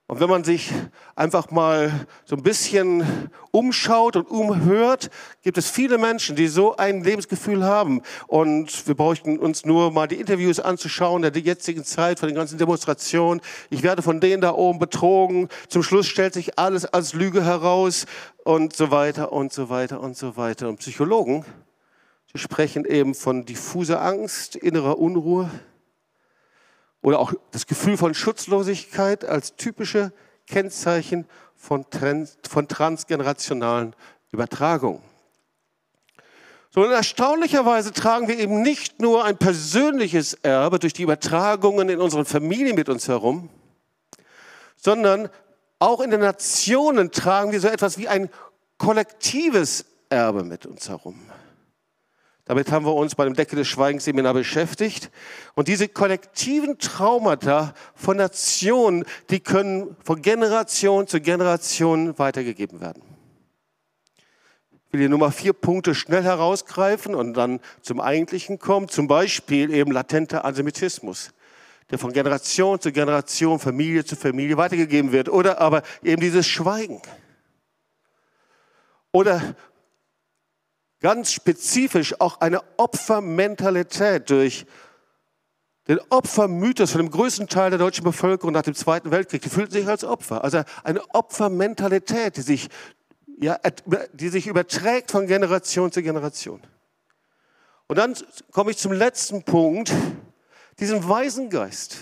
Und 0.07 0.21
wenn 0.21 0.29
man 0.29 0.45
sich 0.45 0.71
einfach 1.17 1.51
mal 1.51 2.07
so 2.27 2.37
ein 2.37 2.43
bisschen 2.43 3.31
umschaut 3.53 4.17
und 4.17 4.31
umhört, 4.31 5.09
gibt 5.41 5.57
es 5.57 5.71
viele 5.71 5.97
Menschen, 5.97 6.37
die 6.37 6.47
so 6.47 6.77
ein 6.77 7.03
Lebensgefühl 7.03 7.65
haben. 7.65 8.03
Und 8.27 8.87
wir 8.87 8.95
bräuchten 8.95 9.39
uns 9.39 9.65
nur 9.65 9.91
mal 9.93 10.07
die 10.07 10.21
Interviews 10.21 10.61
anzuschauen 10.61 11.23
der 11.23 11.33
jetzigen 11.33 11.85
Zeit, 11.85 12.19
von 12.19 12.29
den 12.29 12.37
ganzen 12.37 12.59
Demonstrationen. 12.59 13.41
Ich 13.71 13.83
werde 13.83 14.03
von 14.03 14.21
denen 14.21 14.43
da 14.43 14.53
oben 14.53 14.79
betrogen. 14.79 15.49
Zum 15.69 15.83
Schluss 15.83 16.07
stellt 16.07 16.35
sich 16.35 16.59
alles 16.59 16.85
als 16.85 17.15
Lüge 17.15 17.43
heraus 17.43 18.05
und 18.45 18.77
so 18.77 18.91
weiter 18.91 19.33
und 19.33 19.55
so 19.55 19.71
weiter 19.71 20.03
und 20.03 20.19
so 20.19 20.37
weiter. 20.37 20.69
Und 20.69 20.81
Psychologen, 20.81 21.47
die 22.35 22.39
sprechen 22.39 22.85
eben 22.85 23.15
von 23.15 23.47
diffuser 23.47 24.03
Angst, 24.03 24.55
innerer 24.55 24.99
Unruhe 24.99 25.49
oder 27.05 27.19
auch 27.19 27.35
das 27.51 27.67
Gefühl 27.67 27.99
von 27.99 28.15
Schutzlosigkeit 28.15 29.27
als 29.27 29.57
typische 29.57 30.11
Kennzeichen 30.47 31.27
von, 31.55 31.89
trans, 31.91 32.39
von 32.49 32.67
transgenerationalen 32.67 33.95
Übertragungen. 34.33 35.03
So, 36.71 36.83
und 36.83 36.91
erstaunlicherweise 36.91 37.93
tragen 37.93 38.27
wir 38.27 38.39
eben 38.39 38.63
nicht 38.63 39.01
nur 39.01 39.23
ein 39.23 39.37
persönliches 39.37 40.33
Erbe 40.33 40.79
durch 40.79 40.95
die 40.95 41.03
Übertragungen 41.03 41.91
in 41.91 42.01
unseren 42.01 42.25
Familien 42.25 42.75
mit 42.75 42.89
uns 42.89 43.07
herum, 43.07 43.51
sondern 44.77 45.29
auch 45.79 46.01
in 46.01 46.11
den 46.11 46.21
Nationen 46.21 47.11
tragen 47.13 47.53
wir 47.53 47.61
so 47.61 47.69
etwas 47.69 47.99
wie 47.99 48.09
ein 48.09 48.31
kollektives 48.79 49.85
Erbe 50.09 50.43
mit 50.43 50.65
uns 50.65 50.89
herum. 50.89 51.21
Damit 52.47 52.71
haben 52.71 52.85
wir 52.85 52.95
uns 52.95 53.15
bei 53.15 53.25
dem 53.25 53.35
Decke 53.35 53.57
des 53.57 53.67
Schweigens 53.69 54.05
Seminar 54.05 54.35
beschäftigt. 54.35 55.11
Und 55.55 55.69
diese 55.69 55.89
kollektiven 55.89 56.79
Traumata 56.79 57.73
von 57.95 58.19
Nationen, 58.19 59.05
die 59.31 59.41
können 59.41 59.97
von 60.05 60.21
Generation 60.21 61.07
zu 61.07 61.23
Generation 61.23 62.19
weitergegeben 62.19 62.83
werden. 62.83 63.03
Ich 64.87 64.93
will 64.93 65.01
hier 65.01 65.09
nur 65.09 65.19
mal 65.19 65.31
vier 65.31 65.55
Punkte 65.55 65.95
schnell 65.95 66.23
herausgreifen 66.23 67.15
und 67.15 67.35
dann 67.35 67.61
zum 67.81 67.99
Eigentlichen 67.99 68.59
kommen. 68.59 68.89
Zum 68.89 69.09
Beispiel 69.09 69.73
eben 69.73 69.91
latenter 69.91 70.45
Antisemitismus, 70.45 71.31
der 71.91 71.99
von 71.99 72.13
Generation 72.13 72.79
zu 72.79 72.93
Generation, 72.93 73.59
Familie 73.59 74.05
zu 74.05 74.17
Familie 74.17 74.59
weitergegeben 74.59 75.13
wird. 75.13 75.31
Oder 75.31 75.63
aber 75.63 75.83
eben 76.03 76.21
dieses 76.21 76.47
Schweigen. 76.47 77.01
Oder 79.13 79.57
ganz 81.05 81.33
spezifisch 81.33 82.19
auch 82.19 82.41
eine 82.41 82.63
Opfermentalität 82.79 84.31
durch 84.31 84.65
den 85.87 86.01
Opfermythos 86.09 86.93
von 86.93 87.03
dem 87.03 87.11
größten 87.11 87.47
Teil 87.47 87.69
der 87.69 87.79
deutschen 87.79 88.05
Bevölkerung 88.05 88.55
nach 88.55 88.63
dem 88.63 88.75
Zweiten 88.75 89.11
Weltkrieg. 89.11 89.43
Die 89.43 89.51
fühlten 89.51 89.73
sich 89.73 89.87
als 89.87 90.03
Opfer. 90.03 90.43
Also 90.43 90.63
eine 90.83 91.03
Opfermentalität, 91.11 92.39
die 92.39 92.41
sich, 92.41 92.71
ja, 93.39 93.59
die 94.15 94.31
sich 94.31 94.47
überträgt 94.47 95.11
von 95.11 95.27
Generation 95.27 95.93
zu 95.93 96.03
Generation. 96.03 96.63
Und 97.87 97.99
dann 97.99 98.17
komme 98.51 98.71
ich 98.71 98.79
zum 98.79 98.93
letzten 98.93 99.43
Punkt, 99.43 99.93
diesen 100.81 101.07
Waisengeist. 101.07 101.99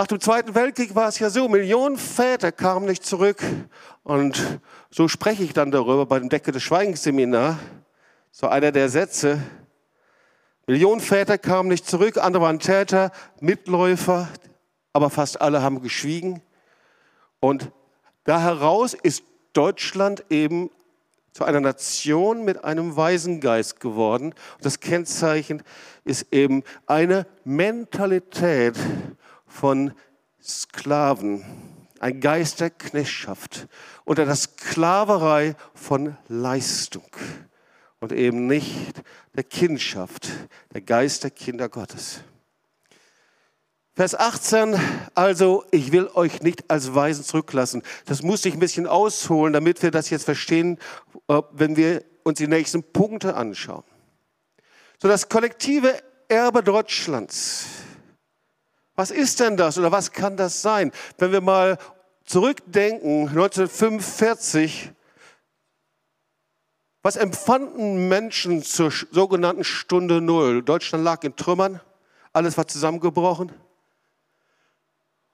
Nach 0.00 0.06
dem 0.06 0.18
Zweiten 0.18 0.54
Weltkrieg 0.54 0.94
war 0.94 1.08
es 1.08 1.18
ja 1.18 1.28
so, 1.28 1.46
Millionen 1.46 1.98
Väter 1.98 2.52
kamen 2.52 2.86
nicht 2.86 3.04
zurück. 3.04 3.44
Und 4.02 4.58
so 4.90 5.08
spreche 5.08 5.42
ich 5.42 5.52
dann 5.52 5.70
darüber 5.70 6.06
bei 6.06 6.18
dem 6.18 6.30
Decke 6.30 6.52
des 6.52 6.62
Schweigensseminar. 6.62 7.58
So 8.30 8.48
einer 8.48 8.72
der 8.72 8.88
Sätze. 8.88 9.42
Millionen 10.66 11.02
Väter 11.02 11.36
kamen 11.36 11.68
nicht 11.68 11.86
zurück, 11.86 12.16
andere 12.16 12.42
waren 12.42 12.60
Täter, 12.60 13.12
Mitläufer, 13.40 14.30
aber 14.94 15.10
fast 15.10 15.38
alle 15.42 15.60
haben 15.60 15.82
geschwiegen. 15.82 16.40
Und 17.38 17.70
da 18.24 18.40
heraus 18.40 18.94
ist 18.94 19.22
Deutschland 19.52 20.24
eben 20.30 20.70
zu 21.34 21.44
einer 21.44 21.60
Nation 21.60 22.46
mit 22.46 22.64
einem 22.64 22.96
Waisengeist 22.96 23.80
geworden. 23.80 24.32
Und 24.56 24.64
das 24.64 24.80
Kennzeichen 24.80 25.62
ist 26.06 26.32
eben 26.32 26.62
eine 26.86 27.26
Mentalität 27.44 28.76
von 29.50 29.92
Sklaven, 30.42 31.44
ein 31.98 32.20
Geist 32.20 32.60
der 32.60 32.70
Knechtschaft, 32.70 33.68
unter 34.04 34.24
der 34.24 34.36
Sklaverei 34.36 35.54
von 35.74 36.16
Leistung 36.28 37.04
und 38.00 38.12
eben 38.12 38.46
nicht 38.46 39.02
der 39.34 39.44
Kindschaft, 39.44 40.28
der 40.72 40.80
Geist 40.80 41.24
der 41.24 41.30
Kinder 41.30 41.68
Gottes. 41.68 42.20
Vers 43.94 44.14
18, 44.14 44.80
also 45.14 45.64
ich 45.72 45.92
will 45.92 46.08
euch 46.14 46.40
nicht 46.40 46.70
als 46.70 46.94
Weisen 46.94 47.22
zurücklassen. 47.22 47.82
Das 48.06 48.22
musste 48.22 48.48
ich 48.48 48.54
ein 48.54 48.60
bisschen 48.60 48.86
ausholen, 48.86 49.52
damit 49.52 49.82
wir 49.82 49.90
das 49.90 50.08
jetzt 50.08 50.24
verstehen, 50.24 50.78
äh, 51.28 51.42
wenn 51.52 51.76
wir 51.76 52.04
uns 52.22 52.38
die 52.38 52.46
nächsten 52.46 52.82
Punkte 52.82 53.34
anschauen. 53.34 53.84
So 55.02 55.08
das 55.08 55.28
kollektive 55.28 55.94
Erbe 56.28 56.62
Deutschlands 56.62 57.66
was 59.00 59.10
ist 59.10 59.40
denn 59.40 59.56
das 59.56 59.78
oder 59.78 59.90
was 59.90 60.12
kann 60.12 60.36
das 60.36 60.60
sein? 60.60 60.92
Wenn 61.16 61.32
wir 61.32 61.40
mal 61.40 61.78
zurückdenken, 62.26 63.28
1945, 63.28 64.92
was 67.02 67.16
empfanden 67.16 68.08
Menschen 68.08 68.62
zur 68.62 68.92
sogenannten 69.10 69.64
Stunde 69.64 70.20
Null? 70.20 70.62
Deutschland 70.62 71.02
lag 71.02 71.24
in 71.24 71.34
Trümmern, 71.34 71.80
alles 72.34 72.58
war 72.58 72.68
zusammengebrochen. 72.68 73.50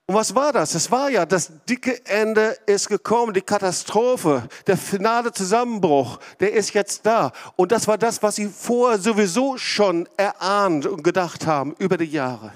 Und 0.07 0.15
was 0.15 0.37
war 0.37 0.53
das? 0.53 0.77
Es 0.77 0.93
war 0.93 1.11
ja, 1.11 1.27
das 1.27 1.51
dicke 1.69 2.07
Ende 2.07 2.57
ist 2.67 2.89
gekommen, 2.89 3.35
die 3.35 3.41
Katastrophe, 3.41 4.49
der 4.69 4.77
finale 4.77 5.33
Zusammenbruch, 5.33 6.21
der 6.39 6.53
ist 6.53 6.73
jetzt 6.73 7.05
da. 7.05 7.33
Und 7.57 7.73
das 7.73 7.89
war 7.89 7.99
das, 7.99 8.23
was 8.23 8.37
sie 8.37 8.47
vorher 8.47 9.01
sowieso 9.01 9.59
schon 9.59 10.09
erahnt 10.17 10.87
und 10.87 11.03
gedacht 11.03 11.49
haben 11.49 11.75
über 11.81 11.97
die 11.97 12.05
Jahre. 12.05 12.53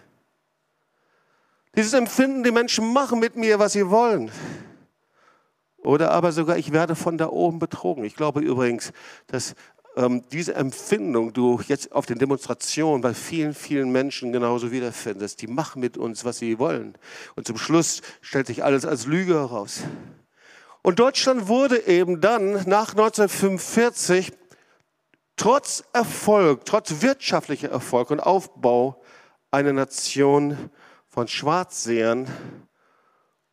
Dieses 1.77 1.93
Empfinden, 1.93 2.43
die 2.43 2.51
Menschen 2.51 2.93
machen 2.93 3.21
mit 3.21 3.37
mir, 3.37 3.59
was 3.59 3.73
sie 3.73 3.89
wollen. 3.89 4.31
Oder 5.79 6.11
aber 6.11 6.33
sogar, 6.33 6.59
ich 6.59 6.73
werde 6.73 6.95
von 6.95 7.17
da 7.17 7.29
oben 7.29 7.59
betrogen. 7.59 8.05
Ich 8.05 8.17
glaube 8.17 8.41
übrigens, 8.41 8.93
dass 9.29 9.55
ähm, 9.97 10.25
diese 10.31 10.55
Empfindung 10.55 11.33
du 11.33 11.61
jetzt 11.67 11.93
auf 11.93 12.07
den 12.07 12.19
Demonstrationen 12.19 13.01
bei 13.01 13.15
vielen, 13.15 13.55
vielen 13.55 13.91
Menschen 13.91 14.33
genauso 14.33 14.73
wiederfindest. 14.73 15.41
Die 15.43 15.47
machen 15.47 15.81
mit 15.81 15.97
uns, 15.97 16.25
was 16.25 16.39
sie 16.39 16.59
wollen. 16.59 16.99
Und 17.35 17.47
zum 17.47 17.57
Schluss 17.57 18.03
stellt 18.21 18.47
sich 18.47 18.63
alles 18.63 18.85
als 18.85 19.07
Lüge 19.07 19.35
heraus. 19.35 19.83
Und 20.83 20.99
Deutschland 20.99 21.49
wurde 21.49 21.87
eben 21.87 22.21
dann 22.21 22.53
nach 22.67 22.91
1945 22.91 24.33
trotz 25.37 25.85
Erfolg, 25.93 26.65
trotz 26.65 27.03
wirtschaftlicher 27.03 27.71
Erfolg 27.71 28.11
und 28.11 28.21
Aufbau 28.21 29.03
eine 29.51 29.73
Nation, 29.73 30.71
von 31.11 31.29
Schwarzsehern 31.29 32.27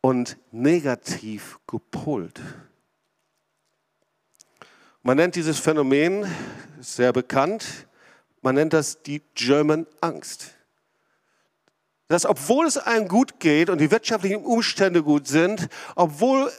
und 0.00 0.38
negativ 0.52 1.58
gepolt. 1.66 2.40
Man 5.02 5.16
nennt 5.16 5.34
dieses 5.34 5.58
Phänomen, 5.58 6.26
sehr 6.80 7.12
bekannt, 7.12 7.88
man 8.42 8.54
nennt 8.54 8.72
das 8.72 9.02
die 9.02 9.22
German 9.34 9.86
Angst. 10.00 10.54
Dass 12.06 12.24
obwohl 12.24 12.66
es 12.66 12.78
einem 12.78 13.08
gut 13.08 13.40
geht 13.40 13.68
und 13.68 13.80
die 13.80 13.90
wirtschaftlichen 13.90 14.44
Umstände 14.44 15.02
gut 15.02 15.26
sind, 15.26 15.68
obwohl 15.94 16.50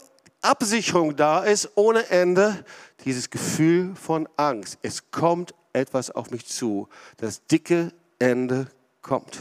Absicherung 0.41 1.15
da 1.15 1.43
ist 1.43 1.69
ohne 1.75 2.09
Ende, 2.09 2.63
dieses 3.05 3.29
Gefühl 3.29 3.95
von 3.95 4.27
Angst. 4.37 4.77
Es 4.81 5.11
kommt 5.11 5.53
etwas 5.73 6.11
auf 6.11 6.31
mich 6.31 6.45
zu. 6.45 6.87
Das 7.17 7.45
dicke 7.47 7.91
Ende 8.19 8.67
kommt. 9.01 9.39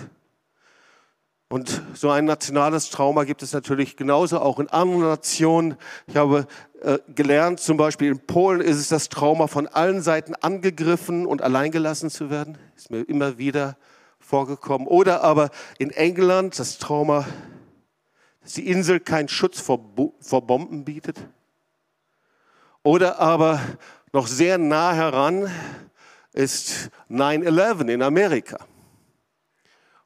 Und 1.50 1.82
so 1.94 2.10
ein 2.10 2.26
nationales 2.26 2.90
Trauma 2.90 3.24
gibt 3.24 3.42
es 3.42 3.54
natürlich 3.54 3.96
genauso 3.96 4.38
auch 4.38 4.58
in 4.58 4.68
anderen 4.68 5.04
Nationen. 5.04 5.76
Ich 6.06 6.16
habe 6.16 6.46
äh, 6.82 6.98
gelernt, 7.08 7.58
zum 7.60 7.78
Beispiel 7.78 8.08
in 8.08 8.20
Polen 8.20 8.60
ist 8.60 8.76
es 8.76 8.88
das 8.88 9.08
Trauma, 9.08 9.46
von 9.46 9.66
allen 9.66 10.02
Seiten 10.02 10.34
angegriffen 10.34 11.24
und 11.24 11.40
alleingelassen 11.40 12.10
zu 12.10 12.28
werden. 12.28 12.58
Ist 12.76 12.90
mir 12.90 13.00
immer 13.00 13.38
wieder 13.38 13.78
vorgekommen. 14.20 14.86
Oder 14.86 15.24
aber 15.24 15.48
in 15.78 15.90
England 15.90 16.58
das 16.58 16.76
Trauma, 16.76 17.26
dass 18.42 18.52
die 18.52 18.68
Insel 18.68 19.00
keinen 19.00 19.28
Schutz 19.28 19.58
vor, 19.58 19.80
vor 20.20 20.46
Bomben 20.46 20.84
bietet. 20.84 21.16
Oder 22.82 23.20
aber 23.20 23.58
noch 24.12 24.26
sehr 24.26 24.58
nah 24.58 24.92
heran 24.92 25.50
ist 26.34 26.90
9-11 27.10 27.88
in 27.88 28.02
Amerika. 28.02 28.58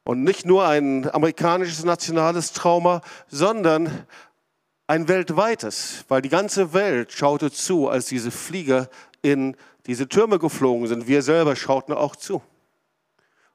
Und 0.03 0.23
nicht 0.23 0.45
nur 0.45 0.67
ein 0.67 1.09
amerikanisches 1.13 1.83
nationales 1.85 2.51
Trauma, 2.51 3.01
sondern 3.27 4.05
ein 4.87 5.07
weltweites, 5.07 6.03
weil 6.09 6.21
die 6.21 6.29
ganze 6.29 6.73
Welt 6.73 7.13
schaute 7.13 7.51
zu, 7.51 7.87
als 7.87 8.07
diese 8.07 8.31
Flieger 8.31 8.89
in 9.21 9.55
diese 9.85 10.09
Türme 10.09 10.39
geflogen 10.39 10.87
sind. 10.87 11.07
Wir 11.07 11.21
selber 11.21 11.55
schauten 11.55 11.93
auch 11.93 12.15
zu. 12.15 12.41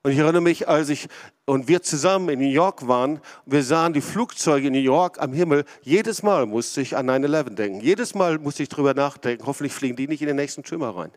Und 0.03 0.13
ich 0.13 0.19
erinnere 0.19 0.41
mich, 0.41 0.69
als 0.69 0.89
ich 0.89 1.09
und 1.45 1.69
wir 1.69 1.83
zusammen 1.83 2.29
in 2.29 2.39
New 2.39 2.49
York 2.49 2.87
waren, 2.89 3.21
wir 3.45 3.63
sahen 3.63 3.93
die 3.93 4.01
Flugzeuge 4.01 4.69
in 4.69 4.73
New 4.73 4.79
York 4.79 5.21
am 5.21 5.33
Himmel. 5.33 5.65
Jedes 5.83 6.23
Mal 6.23 6.47
musste 6.47 6.81
ich 6.81 6.97
an 6.97 7.11
9-11 7.11 7.55
denken. 7.55 7.81
Jedes 7.81 8.15
Mal 8.15 8.39
musste 8.39 8.63
ich 8.63 8.69
drüber 8.69 8.95
nachdenken. 8.95 9.45
Hoffentlich 9.45 9.73
fliegen 9.73 9.97
die 9.97 10.09
nicht 10.09 10.23
in 10.23 10.29
den 10.29 10.37
nächsten 10.37 10.63
Türmer 10.63 10.97
rein. 10.97 11.11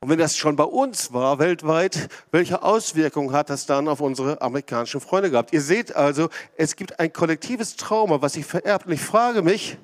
Und 0.00 0.10
wenn 0.10 0.18
das 0.18 0.36
schon 0.36 0.54
bei 0.54 0.64
uns 0.64 1.12
war, 1.12 1.40
weltweit, 1.40 2.08
welche 2.30 2.62
Auswirkungen 2.62 3.32
hat 3.32 3.50
das 3.50 3.66
dann 3.66 3.88
auf 3.88 4.00
unsere 4.00 4.40
amerikanischen 4.40 5.00
Freunde 5.00 5.30
gehabt? 5.30 5.52
Ihr 5.52 5.60
seht 5.60 5.96
also, 5.96 6.28
es 6.56 6.76
gibt 6.76 7.00
ein 7.00 7.12
kollektives 7.12 7.74
Trauma, 7.76 8.22
was 8.22 8.34
sich 8.34 8.46
vererbt. 8.46 8.86
Und 8.86 8.92
ich 8.92 9.00
frage 9.00 9.42
mich, 9.42 9.76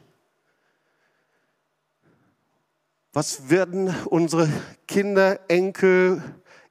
was 3.12 3.48
werden 3.50 3.94
unsere 4.06 4.48
Kinder, 4.86 5.40
Enkel 5.48 6.22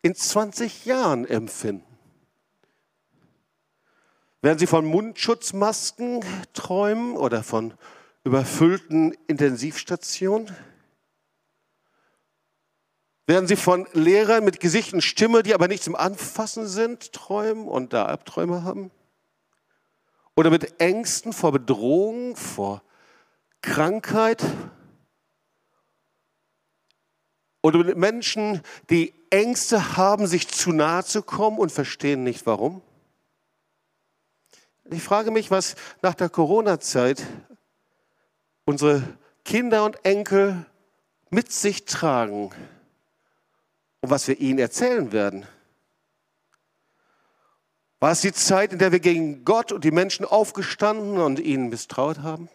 in 0.01 0.15
20 0.15 0.85
Jahren 0.85 1.25
empfinden? 1.25 1.85
Werden 4.41 4.59
sie 4.59 4.67
von 4.67 4.85
Mundschutzmasken 4.85 6.19
träumen 6.53 7.15
oder 7.15 7.43
von 7.43 7.73
überfüllten 8.25 9.15
Intensivstationen? 9.27 10.53
Werden 13.25 13.47
sie 13.47 13.55
von 13.55 13.87
Lehrern 13.93 14.43
mit 14.43 14.59
Gesicht 14.59 14.93
und 14.93 15.01
Stimme, 15.01 15.43
die 15.43 15.53
aber 15.53 15.69
nicht 15.69 15.83
zum 15.83 15.95
Anfassen 15.95 16.67
sind, 16.67 17.13
träumen 17.13 17.67
und 17.67 17.93
da 17.93 18.05
Albträume 18.05 18.63
haben? 18.63 18.91
Oder 20.35 20.49
mit 20.49 20.81
Ängsten 20.81 21.31
vor 21.31 21.53
Bedrohung, 21.53 22.35
vor 22.35 22.83
Krankheit? 23.61 24.43
Oder 27.61 27.77
mit 27.85 27.95
Menschen, 27.95 28.61
die 28.89 29.13
Ängste 29.29 29.95
haben, 29.95 30.27
sich 30.27 30.49
zu 30.49 30.73
nahe 30.73 31.05
zu 31.05 31.21
kommen 31.21 31.59
und 31.59 31.71
verstehen 31.71 32.23
nicht 32.23 32.45
warum? 32.45 32.81
Ich 34.91 35.01
frage 35.01 35.31
mich, 35.31 35.49
was 35.49 35.75
nach 36.01 36.13
der 36.13 36.27
Corona-Zeit 36.27 37.23
unsere 38.65 39.17
Kinder 39.45 39.85
und 39.85 40.03
Enkel 40.03 40.65
mit 41.29 41.53
sich 41.53 41.85
tragen 41.85 42.51
und 44.03 44.09
was 44.09 44.27
wir 44.27 44.37
ihnen 44.41 44.59
erzählen 44.59 45.13
werden. 45.13 45.47
War 48.01 48.11
es 48.11 48.19
die 48.19 48.33
Zeit, 48.33 48.73
in 48.73 48.79
der 48.79 48.91
wir 48.91 48.99
gegen 48.99 49.45
Gott 49.45 49.71
und 49.71 49.85
die 49.85 49.91
Menschen 49.91 50.25
aufgestanden 50.25 51.19
und 51.19 51.39
ihnen 51.39 51.69
misstraut 51.69 52.19
haben? 52.19 52.49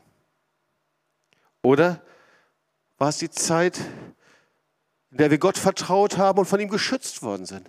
Oder 1.62 2.02
war 2.98 3.08
es 3.08 3.16
die 3.16 3.30
Zeit, 3.30 3.80
in 5.10 5.16
der 5.16 5.30
wir 5.30 5.38
Gott 5.38 5.56
vertraut 5.56 6.18
haben 6.18 6.38
und 6.38 6.44
von 6.44 6.60
ihm 6.60 6.68
geschützt 6.68 7.22
worden 7.22 7.46
sind? 7.46 7.66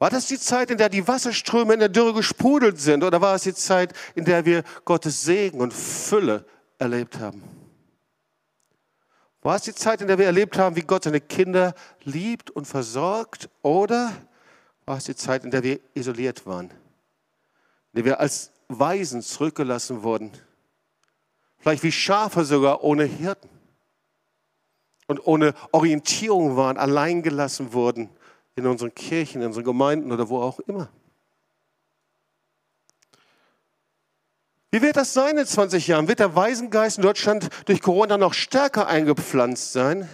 War 0.00 0.10
das 0.10 0.26
die 0.26 0.40
Zeit, 0.40 0.72
in 0.72 0.78
der 0.78 0.88
die 0.88 1.06
Wasserströme 1.06 1.74
in 1.74 1.78
der 1.78 1.88
Dürre 1.88 2.14
gesprudelt 2.14 2.80
sind? 2.80 3.04
Oder 3.04 3.20
war 3.20 3.36
es 3.36 3.42
die 3.42 3.54
Zeit, 3.54 3.92
in 4.16 4.24
der 4.24 4.44
wir 4.44 4.64
Gottes 4.84 5.22
Segen 5.22 5.60
und 5.60 5.72
Fülle 5.72 6.44
erlebt 6.78 7.20
haben? 7.20 7.57
War 9.48 9.56
es 9.56 9.62
die 9.62 9.74
Zeit, 9.74 10.02
in 10.02 10.08
der 10.08 10.18
wir 10.18 10.26
erlebt 10.26 10.58
haben, 10.58 10.76
wie 10.76 10.82
Gott 10.82 11.04
seine 11.04 11.22
Kinder 11.22 11.72
liebt 12.04 12.50
und 12.50 12.66
versorgt? 12.66 13.48
Oder 13.62 14.12
war 14.84 14.98
es 14.98 15.04
die 15.04 15.16
Zeit, 15.16 15.42
in 15.42 15.50
der 15.50 15.62
wir 15.62 15.80
isoliert 15.94 16.44
waren? 16.44 16.66
In 16.66 17.94
der 17.94 18.04
wir 18.04 18.20
als 18.20 18.52
Waisen 18.68 19.22
zurückgelassen 19.22 20.02
wurden? 20.02 20.32
Vielleicht 21.56 21.82
wie 21.82 21.92
Schafe 21.92 22.44
sogar 22.44 22.84
ohne 22.84 23.04
Hirten 23.04 23.48
und 25.06 25.26
ohne 25.26 25.54
Orientierung 25.72 26.58
waren, 26.58 26.76
allein 26.76 27.22
gelassen 27.22 27.72
wurden 27.72 28.10
in 28.54 28.66
unseren 28.66 28.94
Kirchen, 28.94 29.40
in 29.40 29.46
unseren 29.46 29.64
Gemeinden 29.64 30.12
oder 30.12 30.28
wo 30.28 30.42
auch 30.42 30.60
immer. 30.60 30.90
Wie 34.70 34.82
wird 34.82 34.96
das 34.96 35.14
sein 35.14 35.38
in 35.38 35.46
20 35.46 35.86
Jahren? 35.86 36.08
Wird 36.08 36.20
der 36.20 36.34
Waisengeist 36.34 36.98
in 36.98 37.02
Deutschland 37.02 37.48
durch 37.64 37.80
Corona 37.80 38.18
noch 38.18 38.34
stärker 38.34 38.86
eingepflanzt 38.86 39.72
sein 39.72 40.08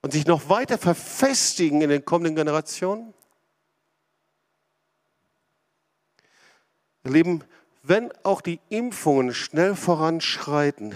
und 0.00 0.12
sich 0.12 0.26
noch 0.26 0.48
weiter 0.48 0.78
verfestigen 0.78 1.82
in 1.82 1.90
den 1.90 2.04
kommenden 2.04 2.34
Generationen? 2.34 3.12
Ihr 7.04 7.10
Lieben, 7.10 7.44
wenn 7.82 8.10
auch 8.22 8.40
die 8.40 8.60
Impfungen 8.70 9.34
schnell 9.34 9.74
voranschreiten, 9.74 10.94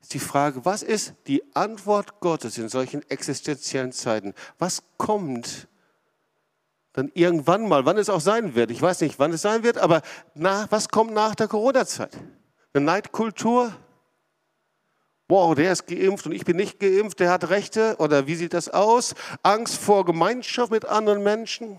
ist 0.00 0.14
die 0.14 0.18
Frage, 0.18 0.64
was 0.64 0.82
ist 0.82 1.14
die 1.28 1.44
Antwort 1.54 2.18
Gottes 2.18 2.58
in 2.58 2.68
solchen 2.68 3.08
existenziellen 3.08 3.92
Zeiten? 3.92 4.34
Was 4.58 4.82
kommt 4.96 5.68
dann 6.92 7.10
irgendwann 7.14 7.68
mal, 7.68 7.86
wann 7.86 7.96
es 7.96 8.10
auch 8.10 8.20
sein 8.20 8.54
wird, 8.54 8.70
ich 8.70 8.82
weiß 8.82 9.00
nicht, 9.00 9.18
wann 9.18 9.32
es 9.32 9.42
sein 9.42 9.62
wird, 9.62 9.78
aber 9.78 10.02
nach, 10.34 10.70
was 10.70 10.88
kommt 10.88 11.12
nach 11.12 11.34
der 11.34 11.48
Corona-Zeit? 11.48 12.16
Eine 12.74 12.84
Neidkultur? 12.84 13.74
Wow, 15.28 15.54
der 15.54 15.72
ist 15.72 15.86
geimpft 15.86 16.26
und 16.26 16.32
ich 16.32 16.44
bin 16.44 16.56
nicht 16.56 16.78
geimpft, 16.78 17.20
der 17.20 17.30
hat 17.30 17.48
Rechte 17.48 17.96
oder 17.98 18.26
wie 18.26 18.34
sieht 18.34 18.52
das 18.52 18.68
aus? 18.68 19.14
Angst 19.42 19.78
vor 19.78 20.04
Gemeinschaft 20.04 20.70
mit 20.70 20.84
anderen 20.84 21.22
Menschen? 21.22 21.78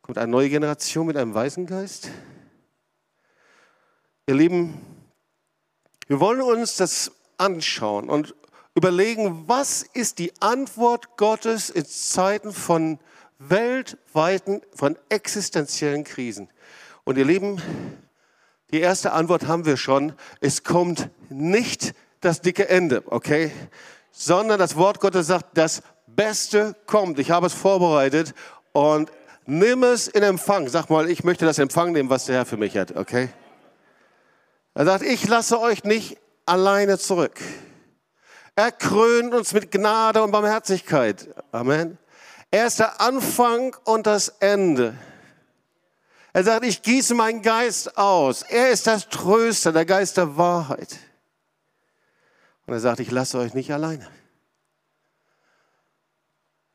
Kommt 0.00 0.16
eine 0.16 0.30
neue 0.30 0.48
Generation 0.48 1.06
mit 1.06 1.16
einem 1.16 1.34
Waisengeist? 1.34 2.10
Ihr 4.26 4.34
Lieben, 4.34 4.80
wir 6.06 6.20
wollen 6.20 6.40
uns 6.40 6.76
das 6.76 7.12
anschauen 7.36 8.08
und 8.08 8.34
überlegen, 8.76 9.44
was 9.48 9.82
ist 9.82 10.18
die 10.18 10.32
Antwort 10.40 11.16
Gottes 11.16 11.70
in 11.70 11.86
Zeiten 11.86 12.52
von 12.52 13.00
weltweiten, 13.38 14.60
von 14.74 14.96
existenziellen 15.08 16.04
Krisen. 16.04 16.48
Und 17.04 17.18
ihr 17.18 17.24
Lieben, 17.24 17.60
die 18.70 18.80
erste 18.80 19.12
Antwort 19.12 19.46
haben 19.46 19.64
wir 19.64 19.76
schon. 19.76 20.12
Es 20.40 20.62
kommt 20.62 21.08
nicht 21.30 21.94
das 22.20 22.42
dicke 22.42 22.68
Ende, 22.68 23.02
okay? 23.06 23.50
Sondern 24.10 24.58
das 24.58 24.76
Wort 24.76 25.00
Gottes 25.00 25.28
sagt, 25.28 25.56
das 25.56 25.82
Beste 26.06 26.74
kommt. 26.86 27.18
Ich 27.18 27.30
habe 27.30 27.46
es 27.46 27.54
vorbereitet 27.54 28.34
und 28.72 29.10
nimm 29.46 29.84
es 29.84 30.08
in 30.08 30.22
Empfang. 30.22 30.68
Sag 30.68 30.90
mal, 30.90 31.08
ich 31.10 31.24
möchte 31.24 31.46
das 31.46 31.58
Empfang 31.58 31.92
nehmen, 31.92 32.10
was 32.10 32.26
der 32.26 32.36
Herr 32.36 32.46
für 32.46 32.56
mich 32.56 32.76
hat, 32.76 32.94
okay? 32.96 33.30
Er 34.74 34.84
sagt, 34.84 35.02
ich 35.02 35.26
lasse 35.26 35.58
euch 35.60 35.84
nicht 35.84 36.18
alleine 36.44 36.98
zurück. 36.98 37.40
Er 38.56 38.72
krönt 38.72 39.34
uns 39.34 39.52
mit 39.52 39.70
Gnade 39.70 40.22
und 40.22 40.30
Barmherzigkeit. 40.30 41.28
Amen. 41.52 41.98
Er 42.50 42.66
ist 42.66 42.78
der 42.78 43.02
Anfang 43.02 43.76
und 43.84 44.06
das 44.06 44.28
Ende. 44.28 44.96
Er 46.32 46.42
sagt, 46.42 46.64
ich 46.64 46.80
gieße 46.80 47.14
meinen 47.14 47.42
Geist 47.42 47.98
aus. 47.98 48.40
Er 48.42 48.70
ist 48.70 48.86
das 48.86 49.10
Tröster, 49.10 49.72
der 49.72 49.84
Geist 49.84 50.16
der 50.16 50.38
Wahrheit. 50.38 50.98
Und 52.66 52.72
er 52.72 52.80
sagt, 52.80 53.00
ich 53.00 53.10
lasse 53.10 53.38
euch 53.38 53.52
nicht 53.52 53.72
alleine. 53.72 54.08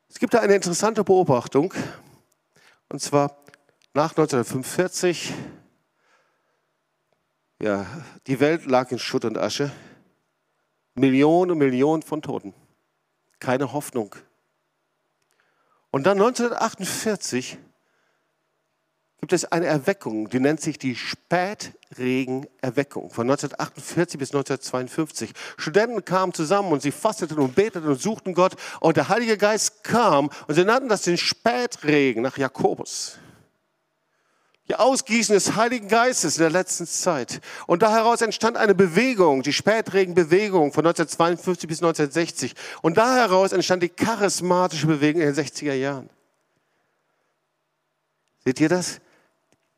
Es 0.08 0.20
gibt 0.20 0.36
da 0.36 0.40
eine 0.40 0.54
interessante 0.54 1.04
Beobachtung. 1.04 1.74
Und 2.90 3.02
zwar 3.02 3.38
nach 3.96 4.12
1945. 4.12 5.34
Ja, 7.60 7.88
die 8.28 8.40
Welt 8.40 8.66
lag 8.66 8.92
in 8.92 9.00
Schutt 9.00 9.26
und 9.26 9.38
Asche. 9.38 9.72
Millionen 10.96 11.52
und 11.52 11.58
Millionen 11.58 12.02
von 12.02 12.22
Toten. 12.22 12.54
Keine 13.40 13.74
Hoffnung. 13.74 14.16
Und 15.92 16.06
dann 16.06 16.18
1948 16.18 17.58
gibt 19.22 19.34
es 19.34 19.46
eine 19.46 19.66
Erweckung, 19.68 20.30
die 20.30 20.40
nennt 20.40 20.62
sich 20.62 20.80
die 20.80 20.96
Spätregenerweckung 20.96 23.12
von 23.12 23.30
1948 23.30 24.18
bis 24.18 24.30
1952. 24.30 25.34
Studenten 25.58 26.04
kamen 26.04 26.34
zusammen 26.34 26.72
und 26.72 26.82
sie 26.82 26.92
fasteten 26.92 27.38
und 27.38 27.54
beteten 27.54 27.88
und 27.88 28.02
suchten 28.02 28.34
Gott 28.34 28.56
und 28.80 28.98
der 28.98 29.10
Heilige 29.10 29.38
Geist 29.38 29.84
kam 29.84 30.32
und 30.48 30.56
sie 30.56 30.66
nannten 30.66 30.90
das 30.90 31.04
den 31.04 31.18
Spätregen 31.18 32.24
nach 32.24 32.38
Jakobus. 32.38 33.20
Die 34.68 34.76
Ausgießen 34.76 35.34
des 35.34 35.56
Heiligen 35.56 35.88
Geistes 35.88 36.38
in 36.38 36.44
der 36.44 36.50
letzten 36.50 36.86
Zeit. 36.86 37.42
Und 37.68 37.82
da 37.82 37.92
heraus 37.92 38.22
entstand 38.22 38.58
eine 38.58 38.76
Bewegung, 38.76 39.42
die 39.42 39.54
Spätregenbewegung 39.54 40.72
von 40.72 40.86
1952 40.86 41.68
bis 41.68 41.80
1960. 41.80 42.56
Und 42.82 42.98
da 42.98 43.16
heraus 43.16 43.52
entstand 43.52 43.84
die 43.84 43.90
charismatische 43.90 44.88
Bewegung 44.88 45.22
in 45.22 45.34
den 45.34 45.46
60er 45.46 45.74
Jahren. 45.74 46.10
Seht 48.46 48.60
ihr 48.60 48.70
das? 48.70 49.02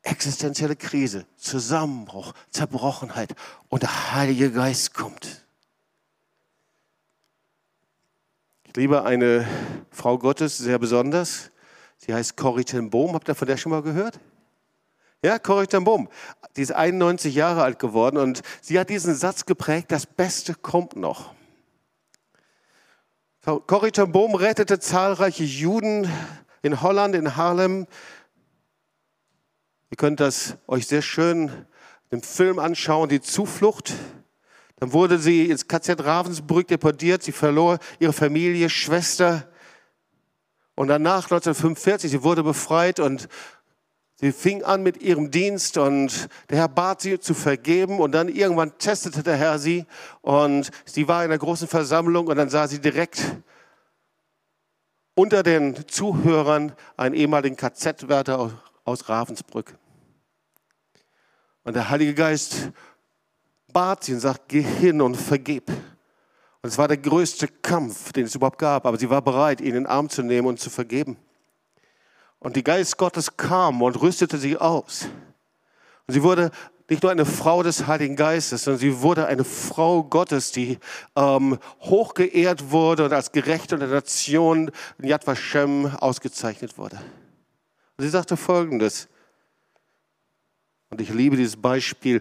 Existenzielle 0.02 0.76
Krise, 0.76 1.26
Zusammenbruch, 1.38 2.34
Zerbrochenheit 2.50 3.34
und 3.68 3.82
der 3.82 4.14
Heilige 4.14 4.52
Geist 4.52 4.92
kommt. 4.92 5.44
Ich 8.64 8.76
liebe 8.76 9.02
eine 9.02 9.46
Frau 9.90 10.18
Gottes 10.18 10.58
sehr 10.58 10.78
besonders, 10.78 11.50
Sie 11.96 12.12
heißt 12.12 12.36
Corrie 12.36 12.64
ten 12.64 12.90
Boom. 12.90 13.14
Habt 13.14 13.28
ihr 13.28 13.34
von 13.34 13.48
der 13.48 13.56
schon 13.56 13.70
mal 13.70 13.82
gehört? 13.82 14.20
Ja, 15.24 15.38
Corrie 15.38 15.66
ten. 15.66 15.86
Die 16.54 16.60
ist 16.60 16.72
91 16.72 17.34
Jahre 17.34 17.62
alt 17.62 17.78
geworden 17.78 18.18
und 18.18 18.42
sie 18.60 18.78
hat 18.78 18.90
diesen 18.90 19.14
Satz 19.14 19.46
geprägt, 19.46 19.90
das 19.90 20.04
Beste 20.04 20.54
kommt 20.54 20.96
noch. 20.96 21.32
Corrie 23.42 23.90
ten 23.90 24.12
rettete 24.12 24.78
zahlreiche 24.80 25.44
Juden 25.44 26.06
in 26.60 26.82
Holland, 26.82 27.14
in 27.14 27.36
Harlem. 27.36 27.86
Ihr 29.88 29.96
könnt 29.96 30.20
das 30.20 30.58
euch 30.66 30.86
sehr 30.86 31.00
schön 31.00 31.50
im 32.10 32.20
Film 32.20 32.58
anschauen, 32.58 33.08
die 33.08 33.22
Zuflucht. 33.22 33.94
Dann 34.76 34.92
wurde 34.92 35.18
sie 35.18 35.48
ins 35.48 35.68
KZ 35.68 36.04
Ravensbrück 36.04 36.68
deportiert. 36.68 37.22
Sie 37.22 37.32
verlor 37.32 37.78
ihre 37.98 38.12
Familie, 38.12 38.68
Schwester. 38.68 39.48
Und 40.74 40.88
danach 40.88 41.24
1945, 41.30 42.10
sie 42.10 42.22
wurde 42.22 42.42
befreit 42.42 43.00
und 43.00 43.28
sie 44.16 44.32
fing 44.32 44.62
an 44.62 44.82
mit 44.82 45.02
ihrem 45.02 45.30
Dienst 45.30 45.78
und 45.78 46.28
der 46.50 46.58
Herr 46.58 46.68
bat 46.68 47.00
sie 47.00 47.18
zu 47.18 47.34
vergeben 47.34 48.00
und 48.00 48.12
dann 48.12 48.28
irgendwann 48.28 48.76
testete 48.78 49.22
der 49.22 49.36
Herr 49.36 49.58
sie 49.58 49.86
und 50.22 50.70
sie 50.84 51.08
war 51.08 51.24
in 51.24 51.30
einer 51.30 51.38
großen 51.38 51.68
Versammlung 51.68 52.26
und 52.26 52.36
dann 52.36 52.50
sah 52.50 52.68
sie 52.68 52.80
direkt 52.80 53.22
unter 55.14 55.42
den 55.42 55.86
Zuhörern 55.88 56.72
einen 56.96 57.14
ehemaligen 57.14 57.56
KZ-Wärter 57.56 58.62
aus 58.84 59.08
Ravensbrück. 59.08 59.78
Und 61.62 61.74
der 61.74 61.88
Heilige 61.88 62.14
Geist 62.14 62.70
bat 63.72 64.04
sie 64.04 64.14
und 64.14 64.20
sagt, 64.20 64.48
geh 64.48 64.60
hin 64.60 65.00
und 65.00 65.16
vergib. 65.16 65.70
Und 65.70 66.68
es 66.68 66.78
war 66.78 66.88
der 66.88 66.96
größte 66.96 67.48
Kampf, 67.48 68.12
den 68.12 68.24
es 68.24 68.34
überhaupt 68.34 68.58
gab, 68.58 68.86
aber 68.86 68.98
sie 68.98 69.10
war 69.10 69.22
bereit, 69.22 69.60
ihn 69.60 69.68
in 69.68 69.74
den 69.74 69.86
Arm 69.86 70.08
zu 70.08 70.22
nehmen 70.22 70.48
und 70.48 70.60
zu 70.60 70.70
vergeben. 70.70 71.16
Und 72.44 72.56
die 72.56 72.62
Geist 72.62 72.98
Gottes 72.98 73.38
kam 73.38 73.80
und 73.80 74.02
rüstete 74.02 74.36
sie 74.36 74.58
aus. 74.58 75.08
Und 76.06 76.12
sie 76.12 76.22
wurde 76.22 76.50
nicht 76.90 77.02
nur 77.02 77.10
eine 77.10 77.24
Frau 77.24 77.62
des 77.62 77.86
Heiligen 77.86 78.16
Geistes, 78.16 78.64
sondern 78.64 78.80
sie 78.80 79.00
wurde 79.00 79.26
eine 79.26 79.44
Frau 79.44 80.04
Gottes, 80.04 80.52
die 80.52 80.78
ähm, 81.16 81.58
hochgeehrt 81.80 82.70
wurde 82.70 83.06
und 83.06 83.14
als 83.14 83.32
gerechte 83.32 83.78
der 83.78 83.88
Nation 83.88 84.70
in 84.98 85.08
Yad 85.08 85.26
Vashem 85.26 85.86
ausgezeichnet 85.86 86.76
wurde. 86.76 86.96
Und 87.96 88.04
sie 88.04 88.10
sagte 88.10 88.36
Folgendes, 88.36 89.08
und 90.90 91.00
ich 91.00 91.08
liebe 91.08 91.38
dieses 91.38 91.56
Beispiel, 91.56 92.20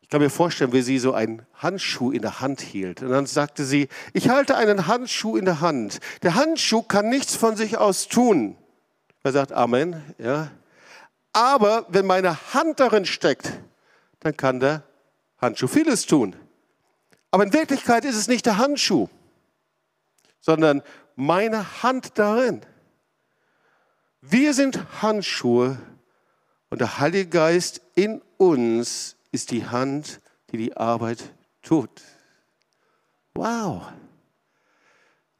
ich 0.00 0.08
kann 0.08 0.22
mir 0.22 0.30
vorstellen, 0.30 0.72
wie 0.72 0.80
sie 0.80 0.98
so 0.98 1.12
einen 1.12 1.44
Handschuh 1.52 2.10
in 2.10 2.22
der 2.22 2.40
Hand 2.40 2.62
hielt. 2.62 3.02
Und 3.02 3.10
dann 3.10 3.26
sagte 3.26 3.66
sie, 3.66 3.88
ich 4.14 4.30
halte 4.30 4.56
einen 4.56 4.86
Handschuh 4.86 5.36
in 5.36 5.44
der 5.44 5.60
Hand. 5.60 6.00
Der 6.22 6.36
Handschuh 6.36 6.80
kann 6.80 7.10
nichts 7.10 7.36
von 7.36 7.54
sich 7.54 7.76
aus 7.76 8.08
tun. 8.08 8.56
Er 9.28 9.32
sagt 9.32 9.52
Amen. 9.52 10.02
Ja. 10.16 10.50
Aber 11.34 11.84
wenn 11.90 12.06
meine 12.06 12.54
Hand 12.54 12.80
darin 12.80 13.04
steckt, 13.04 13.52
dann 14.20 14.34
kann 14.34 14.58
der 14.58 14.84
Handschuh 15.36 15.66
vieles 15.66 16.06
tun. 16.06 16.34
Aber 17.30 17.42
in 17.42 17.52
Wirklichkeit 17.52 18.06
ist 18.06 18.16
es 18.16 18.26
nicht 18.26 18.46
der 18.46 18.56
Handschuh, 18.56 19.10
sondern 20.40 20.82
meine 21.14 21.82
Hand 21.82 22.18
darin. 22.18 22.62
Wir 24.22 24.54
sind 24.54 25.02
Handschuhe 25.02 25.76
und 26.70 26.80
der 26.80 26.98
Heilige 26.98 27.28
Geist 27.28 27.82
in 27.96 28.22
uns 28.38 29.16
ist 29.30 29.50
die 29.50 29.66
Hand, 29.66 30.22
die 30.52 30.56
die 30.56 30.76
Arbeit 30.78 31.34
tut. 31.60 32.00
Wow. 33.34 33.92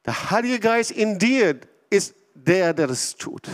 Der 0.05 0.31
Heilige 0.31 0.61
Geist 0.61 0.91
in 0.91 1.19
dir 1.19 1.59
ist 1.89 2.15
der, 2.47 2.73
der 2.75 2.87
das 2.87 3.17
tut. 3.17 3.49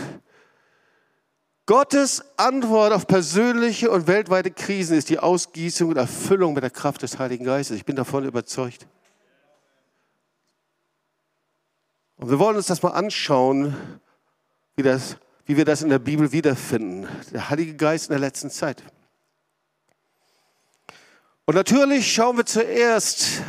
Gottes 1.65 2.23
Antwort 2.37 2.93
auf 2.93 3.07
persönliche 3.07 3.89
und 3.89 4.05
weltweite 4.05 4.51
Krisen 4.51 4.95
ist 4.95 5.09
die 5.09 5.17
Ausgießung 5.17 5.89
und 5.89 5.97
Erfüllung 5.97 6.53
mit 6.53 6.63
der 6.63 6.69
Kraft 6.69 7.01
des 7.01 7.17
Heiligen 7.17 7.43
Geistes. 7.43 7.77
Ich 7.77 7.85
bin 7.85 7.95
davon 7.95 8.23
überzeugt. 8.23 8.85
Und 12.17 12.29
wir 12.29 12.37
wollen 12.37 12.55
uns 12.55 12.67
das 12.67 12.83
mal 12.83 12.91
anschauen, 12.91 13.75
wie, 14.75 14.83
das, 14.83 15.17
wie 15.45 15.57
wir 15.57 15.65
das 15.65 15.81
in 15.81 15.89
der 15.89 15.99
Bibel 15.99 16.31
wiederfinden. 16.31 17.07
Der 17.33 17.49
Heilige 17.49 17.75
Geist 17.75 18.09
in 18.09 18.11
der 18.11 18.19
letzten 18.19 18.51
Zeit. 18.51 18.83
Und 21.45 21.55
natürlich 21.55 22.13
schauen 22.13 22.37
wir 22.37 22.45
zuerst 22.45 23.41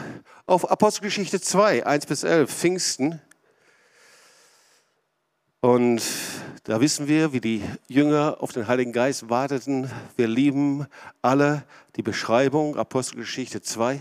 auf 0.46 0.70
Apostelgeschichte 0.70 1.38
2, 1.38 1.84
1 1.84 2.06
bis 2.06 2.22
11, 2.22 2.50
Pfingsten. 2.50 3.20
Und 5.60 6.02
da 6.66 6.80
wissen 6.80 7.06
wir, 7.06 7.32
wie 7.32 7.40
die 7.40 7.62
Jünger 7.86 8.38
auf 8.40 8.50
den 8.50 8.66
Heiligen 8.66 8.90
Geist 8.92 9.30
warteten. 9.30 9.88
Wir 10.16 10.26
lieben 10.26 10.88
alle 11.22 11.62
die 11.94 12.02
Beschreibung, 12.02 12.76
Apostelgeschichte 12.76 13.62
2. 13.62 14.00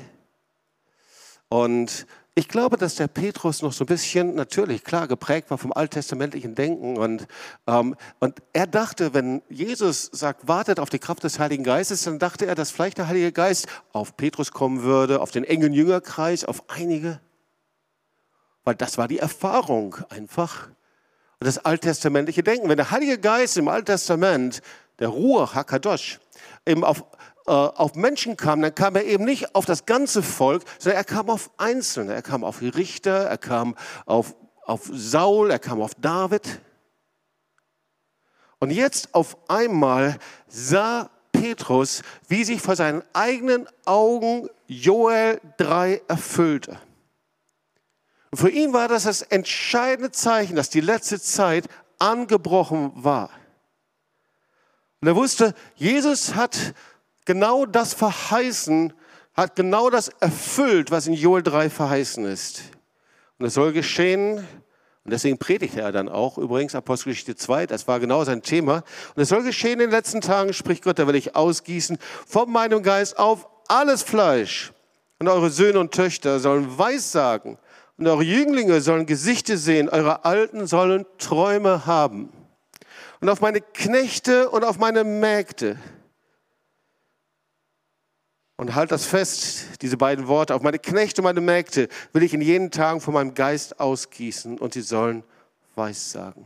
Und 1.47 2.07
ich 2.33 2.47
glaube, 2.47 2.77
dass 2.77 2.95
der 2.95 3.07
Petrus 3.07 3.61
noch 3.61 3.71
so 3.71 3.83
ein 3.83 3.87
bisschen, 3.87 4.33
natürlich, 4.33 4.83
klar, 4.83 5.07
geprägt 5.07 5.51
war 5.51 5.59
vom 5.59 5.73
alttestamentlichen 5.73 6.55
Denken. 6.55 6.97
Und, 6.97 7.27
ähm, 7.67 7.95
und 8.19 8.39
er 8.51 8.65
dachte, 8.65 9.13
wenn 9.13 9.43
Jesus 9.47 10.09
sagt, 10.11 10.47
wartet 10.47 10.79
auf 10.79 10.89
die 10.89 10.97
Kraft 10.97 11.23
des 11.23 11.37
Heiligen 11.37 11.63
Geistes, 11.63 12.01
dann 12.01 12.17
dachte 12.17 12.47
er, 12.47 12.55
dass 12.55 12.71
vielleicht 12.71 12.97
der 12.97 13.07
Heilige 13.07 13.31
Geist 13.31 13.67
auf 13.93 14.17
Petrus 14.17 14.51
kommen 14.51 14.81
würde, 14.81 15.21
auf 15.21 15.29
den 15.29 15.43
engen 15.43 15.71
Jüngerkreis, 15.71 16.43
auf 16.43 16.67
einige. 16.67 17.21
Weil 18.63 18.73
das 18.73 18.97
war 18.97 19.07
die 19.07 19.19
Erfahrung 19.19 19.97
einfach. 20.09 20.69
Und 21.39 21.47
das 21.47 21.57
alttestamentliche 21.57 22.43
Denken. 22.43 22.69
Wenn 22.69 22.77
der 22.77 22.91
Heilige 22.91 23.17
Geist 23.17 23.57
im 23.57 23.67
Alten 23.67 23.87
Testament, 23.87 24.61
der 24.99 25.09
Ruach 25.09 25.55
HaKadosh, 25.55 26.19
eben 26.65 26.83
auf 26.83 27.03
äh, 27.47 27.51
auf 27.51 27.93
Menschen 27.93 28.37
kam, 28.37 28.61
dann 28.61 28.73
kam 28.73 28.95
er 28.95 29.05
eben 29.05 29.23
nicht 29.23 29.53
auf 29.53 29.65
das 29.65 29.85
ganze 29.85 30.23
Volk, 30.23 30.63
sondern 30.79 30.97
er 30.97 31.03
kam 31.03 31.29
auf 31.29 31.51
Einzelne. 31.57 32.13
Er 32.13 32.23
kam 32.23 32.43
auf 32.43 32.59
die 32.59 32.69
Richter, 32.69 33.25
er 33.25 33.37
kam 33.37 33.75
auf, 34.07 34.35
auf 34.65 34.89
Saul, 34.91 35.51
er 35.51 35.59
kam 35.59 35.79
auf 35.79 35.93
David. 35.95 36.59
Und 38.57 38.71
jetzt 38.71 39.13
auf 39.13 39.37
einmal 39.47 40.17
sah 40.47 41.11
Petrus, 41.31 42.01
wie 42.27 42.43
sich 42.43 42.61
vor 42.61 42.75
seinen 42.75 43.03
eigenen 43.13 43.67
Augen 43.85 44.49
Joel 44.65 45.39
3 45.57 46.01
erfüllte. 46.07 46.79
Und 48.35 48.41
für 48.41 48.49
ihn 48.49 48.73
war 48.73 48.89
das 48.89 49.03
das 49.03 49.21
entscheidende 49.21 50.11
Zeichen, 50.11 50.57
dass 50.57 50.69
die 50.69 50.81
letzte 50.81 51.21
Zeit 51.21 51.69
angebrochen 51.99 52.91
war. 52.93 53.29
Und 54.99 55.07
er 55.07 55.15
wusste, 55.15 55.53
Jesus 55.77 56.35
hat 56.35 56.73
genau 57.23 57.65
das 57.65 57.93
verheißen, 57.93 58.91
hat 59.35 59.55
genau 59.55 59.89
das 59.89 60.09
erfüllt, 60.19 60.91
was 60.91 61.07
in 61.07 61.13
Joel 61.13 61.43
3 61.43 61.69
verheißen 61.69 62.25
ist. 62.25 62.63
Und 63.39 63.45
es 63.45 63.53
soll 63.53 63.71
geschehen, 63.71 64.39
und 64.39 65.11
deswegen 65.11 65.37
predigte 65.37 65.79
er 65.79 65.93
dann 65.93 66.09
auch, 66.09 66.37
übrigens 66.37 66.75
Apostelgeschichte 66.75 67.37
2, 67.37 67.67
das 67.67 67.87
war 67.87 68.01
genau 68.01 68.25
sein 68.25 68.41
Thema. 68.41 68.83
Und 69.15 69.21
es 69.23 69.29
soll 69.29 69.43
geschehen 69.43 69.79
in 69.79 69.87
den 69.87 69.91
letzten 69.91 70.19
Tagen, 70.19 70.51
spricht 70.51 70.83
Gott, 70.83 70.99
da 70.99 71.07
will 71.07 71.15
ich 71.15 71.37
ausgießen 71.37 71.97
von 72.27 72.51
meinem 72.51 72.83
Geist 72.83 73.17
auf 73.17 73.47
alles 73.69 74.03
Fleisch. 74.03 74.73
Und 75.19 75.29
eure 75.29 75.49
Söhne 75.49 75.79
und 75.79 75.93
Töchter 75.93 76.41
sollen 76.41 76.77
Weissagen. 76.77 77.57
Und 77.97 78.07
eure 78.07 78.23
Jünglinge 78.23 78.81
sollen 78.81 79.05
Gesichter 79.05 79.57
sehen. 79.57 79.89
Eure 79.89 80.25
Alten 80.25 80.67
sollen 80.67 81.05
Träume 81.17 81.85
haben. 81.85 82.29
Und 83.21 83.29
auf 83.29 83.41
meine 83.41 83.61
Knechte 83.61 84.49
und 84.49 84.63
auf 84.63 84.77
meine 84.77 85.03
Mägde 85.03 85.77
und 88.57 88.73
halt 88.73 88.91
das 88.91 89.05
fest, 89.05 89.81
diese 89.81 89.97
beiden 89.97 90.27
Worte. 90.27 90.55
Auf 90.55 90.61
meine 90.61 90.79
Knechte 90.79 91.21
und 91.21 91.25
meine 91.25 91.41
Mägde 91.41 91.89
will 92.13 92.23
ich 92.23 92.33
in 92.33 92.41
jenen 92.41 92.71
Tagen 92.71 93.01
von 93.01 93.13
meinem 93.13 93.33
Geist 93.33 93.79
ausgießen 93.79 94.59
und 94.59 94.73
sie 94.73 94.81
sollen 94.81 95.23
Weissagen. 95.75 96.45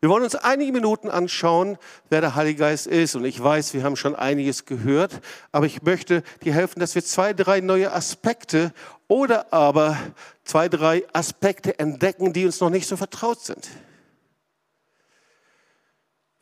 Wir 0.00 0.10
wollen 0.10 0.22
uns 0.22 0.36
einige 0.36 0.70
Minuten 0.70 1.10
anschauen, 1.10 1.76
wer 2.08 2.20
der 2.20 2.36
Heilige 2.36 2.60
Geist 2.60 2.86
ist. 2.86 3.16
Und 3.16 3.24
ich 3.24 3.42
weiß, 3.42 3.74
wir 3.74 3.82
haben 3.82 3.96
schon 3.96 4.14
einiges 4.14 4.64
gehört, 4.64 5.20
aber 5.50 5.66
ich 5.66 5.82
möchte 5.82 6.22
dir 6.44 6.54
helfen, 6.54 6.78
dass 6.78 6.94
wir 6.94 7.04
zwei, 7.04 7.32
drei 7.32 7.60
neue 7.60 7.92
Aspekte 7.92 8.72
oder 9.08 9.52
aber 9.52 9.98
zwei, 10.44 10.68
drei 10.68 11.04
Aspekte 11.12 11.78
entdecken, 11.78 12.32
die 12.32 12.44
uns 12.44 12.60
noch 12.60 12.70
nicht 12.70 12.86
so 12.86 12.96
vertraut 12.96 13.40
sind. 13.40 13.68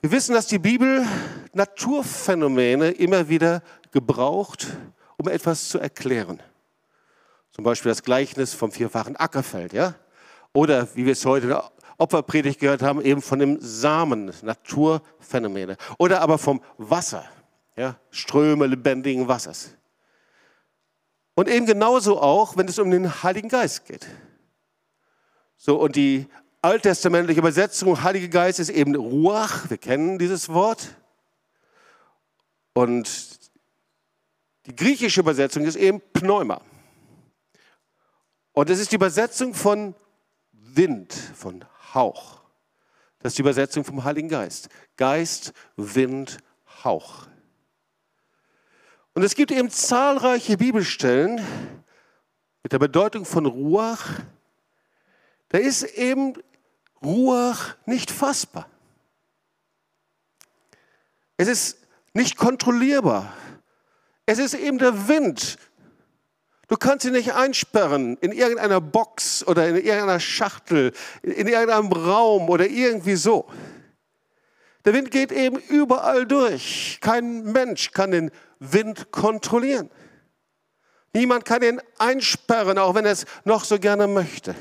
Wir 0.01 0.11
wissen, 0.11 0.35
dass 0.35 0.47
die 0.47 0.59
Bibel 0.59 1.07
Naturphänomene 1.53 2.91
immer 2.91 3.29
wieder 3.29 3.63
gebraucht, 3.93 4.67
um 5.17 5.29
etwas 5.29 5.69
zu 5.69 5.79
erklären. 5.79 6.43
Zum 7.53 7.65
Beispiel 7.65 7.91
das 7.91 8.03
Gleichnis 8.03 8.53
vom 8.53 8.71
vierfachen 8.71 9.17
Ackerfeld, 9.17 9.73
ja? 9.73 9.95
Oder 10.53 10.87
wie 10.95 11.07
wir 11.07 11.13
es 11.13 11.25
heute 11.25 11.45
in 11.45 11.49
der 11.51 11.71
Opferpredigt 11.99 12.61
gehört 12.61 12.83
haben, 12.83 13.01
eben 13.01 13.23
von 13.23 13.39
dem 13.39 13.59
Samen, 13.61 14.31
Naturphänomene. 14.43 15.79
Oder 15.99 16.21
aber 16.21 16.37
vom 16.37 16.61
Wasser, 16.77 17.25
ja? 17.77 17.97
Ströme 18.11 18.67
lebendigen 18.67 19.27
Wassers. 19.27 19.71
Und 21.37 21.49
eben 21.49 21.67
genauso 21.67 22.21
auch, 22.21 22.57
wenn 22.57 22.67
es 22.67 22.79
um 22.79 22.91
den 22.91 23.23
Heiligen 23.23 23.51
Geist 23.51 23.85
geht. 23.85 24.07
So, 25.59 25.79
und 25.79 25.95
die 25.95 26.27
alttestamentliche 26.63 27.41
Übersetzung, 27.41 28.03
Heiliger 28.03 28.29
Geist 28.29 28.59
ist 28.59 28.71
eben 28.71 28.97
Ruach, 28.97 29.69
wir 29.69 29.77
kennen 29.77 30.19
dieses 30.19 30.49
Wort. 30.49 30.97
Und 32.73 33.39
die 34.65 34.75
griechische 34.75 35.21
Übersetzung 35.21 35.65
ist 35.65 35.77
eben 35.77 36.01
Pneuma. 36.15 36.63
Und 38.53 38.71
es 38.71 38.81
ist 38.81 38.91
die 38.91 38.97
Übersetzung 38.97 39.53
von 39.53 39.95
Wind, 40.53 41.13
von 41.13 41.67
Hauch. 41.93 42.41
Das 43.19 43.33
ist 43.33 43.39
die 43.39 43.43
Übersetzung 43.43 43.85
vom 43.85 44.05
Heiligen 44.05 44.31
Geist. 44.31 44.71
Geist, 44.97 45.53
Wind, 45.77 46.39
Hauch. 46.83 47.27
Und 49.17 49.23
es 49.23 49.35
gibt 49.35 49.51
eben 49.51 49.71
zahlreiche 49.71 50.59
Bibelstellen 50.59 51.41
mit 52.63 52.73
der 52.75 52.79
Bedeutung 52.79 53.25
von 53.25 53.47
Ruach. 53.47 54.11
Da 55.49 55.57
ist 55.57 55.85
eben 55.85 56.35
Ruach 57.03 57.77
nicht 57.87 58.11
fassbar. 58.11 58.69
Es 61.39 61.49
ist 61.49 61.79
nicht 62.13 62.37
kontrollierbar. 62.37 63.33
Es 64.27 64.39
ist 64.39 64.53
eben 64.53 64.77
der 64.77 65.09
Wind. 65.09 65.57
Du 66.69 66.77
kannst 66.77 67.07
ihn 67.07 67.13
nicht 67.13 67.33
einsperren 67.33 68.19
in 68.19 68.33
irgendeiner 68.33 68.83
Box 68.83 69.47
oder 69.47 69.67
in 69.67 69.77
irgendeiner 69.77 70.21
Schachtel, 70.21 70.93
in 71.23 71.49
irgendeinem 71.49 71.91
Raum 71.91 72.51
oder 72.51 72.67
irgendwie 72.67 73.17
so. 73.17 73.49
Der 74.87 74.95
Wind 74.95 75.11
geht 75.11 75.33
eben 75.33 75.57
überall 75.57 76.27
durch. 76.27 76.99
Kein 77.01 77.43
Mensch 77.43 77.91
kann 77.91 78.13
den 78.13 78.31
Wind 78.61 79.11
kontrollieren. 79.11 79.91
Niemand 81.13 81.45
kann 81.45 81.63
ihn 81.63 81.81
einsperren, 81.99 82.79
auch 82.79 82.95
wenn 82.95 83.05
er 83.05 83.11
es 83.11 83.27
noch 83.45 83.65
so 83.65 83.81
gerne 83.81 84.07
möchte. 84.07 84.55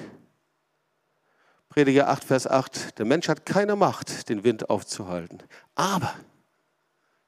Prediger 1.70 2.10
8, 2.10 2.24
Vers 2.24 2.48
8. 2.48 2.98
Der 2.98 3.06
Mensch 3.06 3.28
hat 3.28 3.46
keine 3.46 3.76
Macht, 3.76 4.28
den 4.30 4.44
Wind 4.44 4.70
aufzuhalten. 4.70 5.44
Aber 5.76 6.16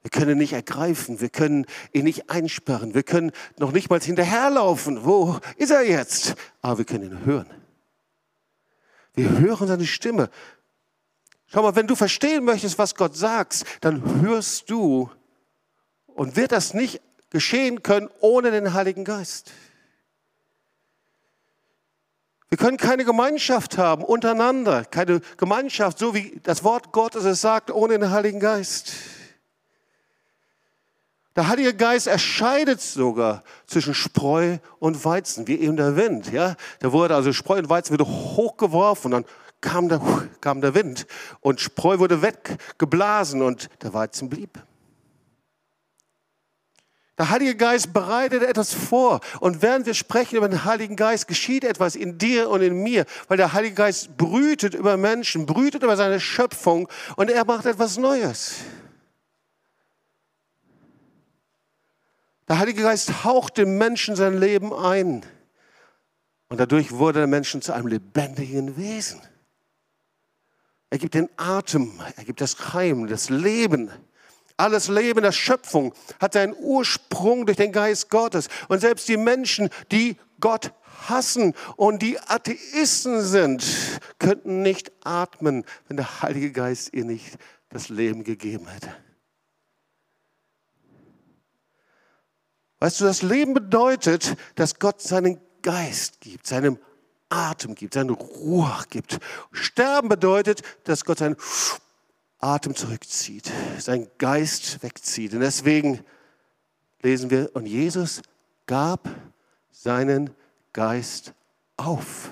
wir 0.02 0.10
können 0.10 0.32
ihn 0.32 0.38
nicht 0.40 0.54
ergreifen, 0.54 1.22
wir 1.22 1.30
können 1.30 1.66
ihn 1.92 2.06
nicht 2.06 2.32
einsperren, 2.32 2.96
wir 2.96 3.04
können 3.04 3.32
noch 3.60 3.74
nicht 3.74 3.90
mal 3.92 4.00
hinterherlaufen. 4.00 5.06
Wo 5.06 5.38
ist 5.58 5.70
er 5.70 5.84
jetzt? 5.84 6.34
Aber 6.62 6.80
wir 6.80 6.86
können 6.86 7.12
ihn 7.12 7.26
hören. 7.26 7.48
Wir 9.14 9.38
hören 9.38 9.68
seine 9.68 9.86
Stimme. 9.86 10.30
Schau 11.48 11.62
mal, 11.62 11.76
wenn 11.76 11.88
du 11.88 11.96
verstehen 11.96 12.44
möchtest, 12.44 12.78
was 12.78 12.96
Gott 12.96 13.16
sagt, 13.16 13.64
dann 13.82 14.22
hörst 14.22 14.70
du 14.70 15.10
und 16.08 16.36
wird 16.36 16.52
das 16.52 16.74
nicht 16.74 17.02
geschehen 17.30 17.84
können 17.84 18.10
ohne 18.20 18.52
den 18.52 18.74
Heiligen 18.74 19.06
Geist. 19.06 19.52
Wir 22.50 22.58
können 22.58 22.78
keine 22.78 23.04
Gemeinschaft 23.04 23.78
haben 23.78 24.04
untereinander, 24.04 24.86
keine 24.86 25.22
Gemeinschaft, 25.36 26.00
so 26.00 26.14
wie 26.14 26.40
das 26.44 26.64
Wort 26.64 26.94
Gottes 26.94 27.26
es 27.26 27.42
sagt, 27.42 27.72
ohne 27.72 28.00
den 28.00 28.10
Heiligen 28.10 28.40
Geist. 28.40 28.94
Der 31.36 31.50
Heilige 31.50 31.76
Geist 31.76 32.08
erscheidet 32.08 32.82
sogar 32.82 33.44
zwischen 33.68 33.94
Spreu 33.94 34.58
und 34.80 35.06
Weizen, 35.06 35.48
wie 35.48 35.60
eben 35.60 35.78
der 35.78 35.96
Wind. 35.96 36.32
Ja? 36.32 36.56
Da 36.80 36.92
wurde 36.92 37.16
also 37.16 37.32
Spreu 37.32 37.60
und 37.60 37.70
Weizen 37.70 37.94
wieder 37.94 38.08
hochgeworfen 38.08 39.14
und 39.14 39.24
dann 39.24 39.32
kam 39.62 39.90
der, 39.90 40.02
kam 40.42 40.62
der 40.62 40.76
Wind 40.76 41.08
und 41.42 41.60
Spreu 41.60 42.00
wurde 42.00 42.22
weggeblasen 42.22 43.42
und 43.42 43.70
der 43.82 43.94
Weizen 43.94 44.30
blieb. 44.30 44.62
Der 47.18 47.32
Heilige 47.32 47.56
Geist 47.56 47.94
bereitet 47.94 48.44
etwas 48.44 48.74
vor. 48.74 49.22
Und 49.40 49.64
während 49.64 49.88
wir 49.88 49.96
sprechen 49.96 50.36
über 50.36 50.48
den 50.48 50.66
Heiligen 50.66 50.96
Geist, 50.96 51.28
geschieht 51.28 51.64
etwas 51.64 51.96
in 51.96 52.20
dir 52.20 52.50
und 52.50 52.62
in 52.62 52.84
mir, 52.84 53.06
weil 53.28 53.38
der 53.38 53.54
Heilige 53.54 53.74
Geist 53.74 54.18
brütet 54.18 54.76
über 54.76 54.98
Menschen, 54.98 55.48
brütet 55.48 55.82
über 55.82 55.98
seine 55.98 56.20
Schöpfung 56.20 56.88
und 57.16 57.32
er 57.32 57.44
macht 57.46 57.66
etwas 57.66 57.98
Neues. 57.98 58.58
Der 62.48 62.60
Heilige 62.60 62.84
Geist 62.84 63.24
haucht 63.24 63.58
dem 63.58 63.78
Menschen 63.80 64.16
sein 64.16 64.38
Leben 64.38 64.72
ein. 64.72 65.26
Und 66.50 66.60
dadurch 66.60 66.92
wurde 66.94 67.20
der 67.20 67.28
Mensch 67.28 67.58
zu 67.60 67.74
einem 67.74 67.88
lebendigen 67.88 68.78
Wesen. 68.78 69.22
Er 70.90 70.98
gibt 70.98 71.16
den 71.16 71.30
Atem, 71.36 72.00
er 72.16 72.24
gibt 72.24 72.40
das 72.40 72.74
Heim, 72.74 73.08
das 73.08 73.30
Leben. 73.30 73.92
Alles 74.56 74.88
Leben 74.88 75.22
der 75.22 75.32
Schöpfung 75.32 75.94
hat 76.20 76.34
seinen 76.34 76.56
Ursprung 76.58 77.46
durch 77.46 77.58
den 77.58 77.72
Geist 77.72 78.10
Gottes. 78.10 78.48
Und 78.70 78.80
selbst 78.80 79.08
die 79.08 79.18
Menschen, 79.18 79.70
die 79.92 80.18
Gott 80.40 80.74
hassen 81.08 81.54
und 81.76 82.02
die 82.02 82.20
Atheisten 82.20 83.22
sind, 83.22 83.64
könnten 84.18 84.62
nicht 84.62 84.92
atmen, 85.04 85.64
wenn 85.88 85.98
der 85.98 86.22
Heilige 86.22 86.52
Geist 86.52 86.94
ihr 86.94 87.06
nicht 87.06 87.38
das 87.70 87.90
Leben 87.90 88.24
gegeben 88.24 88.68
hätte. 88.68 88.96
Weißt 92.80 93.02
du, 93.02 93.06
das 93.06 93.22
Leben 93.22 93.54
bedeutet, 93.54 94.38
dass 94.56 94.80
Gott 94.80 95.02
seinen 95.02 95.40
Geist 95.62 96.22
gibt, 96.22 96.48
seinem 96.48 96.80
Atem 97.30 97.76
gibt, 97.76 97.94
seine 97.94 98.14
Ruhe 98.14 98.72
gibt. 98.90 99.20
Sterben 99.52 100.10
bedeutet, 100.10 100.62
dass 100.84 101.06
Gott 101.06 101.20
seinen 101.20 101.36
Atem 102.40 102.76
zurückzieht, 102.76 103.52
sein 103.80 104.08
Geist 104.18 104.84
wegzieht. 104.84 105.34
Und 105.34 105.42
deswegen 105.42 106.04
lesen 107.02 107.30
wir, 107.30 107.50
und 107.56 107.66
Jesus 107.66 108.22
gab 108.66 109.10
seinen 109.72 110.30
Geist 110.74 111.34
auf. 111.78 112.32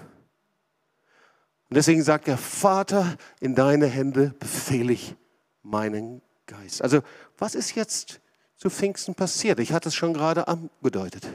Und 1.69 1.75
deswegen 1.75 2.03
sagt 2.03 2.27
er, 2.27 2.38
Vater, 2.38 3.17
in 3.39 3.55
deine 3.55 3.88
Hände 3.88 4.34
befehle 4.39 4.93
ich 4.93 5.15
meinen 5.63 6.21
Geist. 6.45 6.81
Also 6.81 7.01
was 7.38 7.55
ist 7.55 7.75
jetzt 7.75 8.21
zu 8.55 8.69
Pfingsten 8.69 9.15
passiert? 9.15 9.60
Ich 9.60 9.73
hatte 9.73 9.89
es 9.89 9.95
schon 9.95 10.13
gerade 10.13 10.47
angedeutet. 10.47 11.27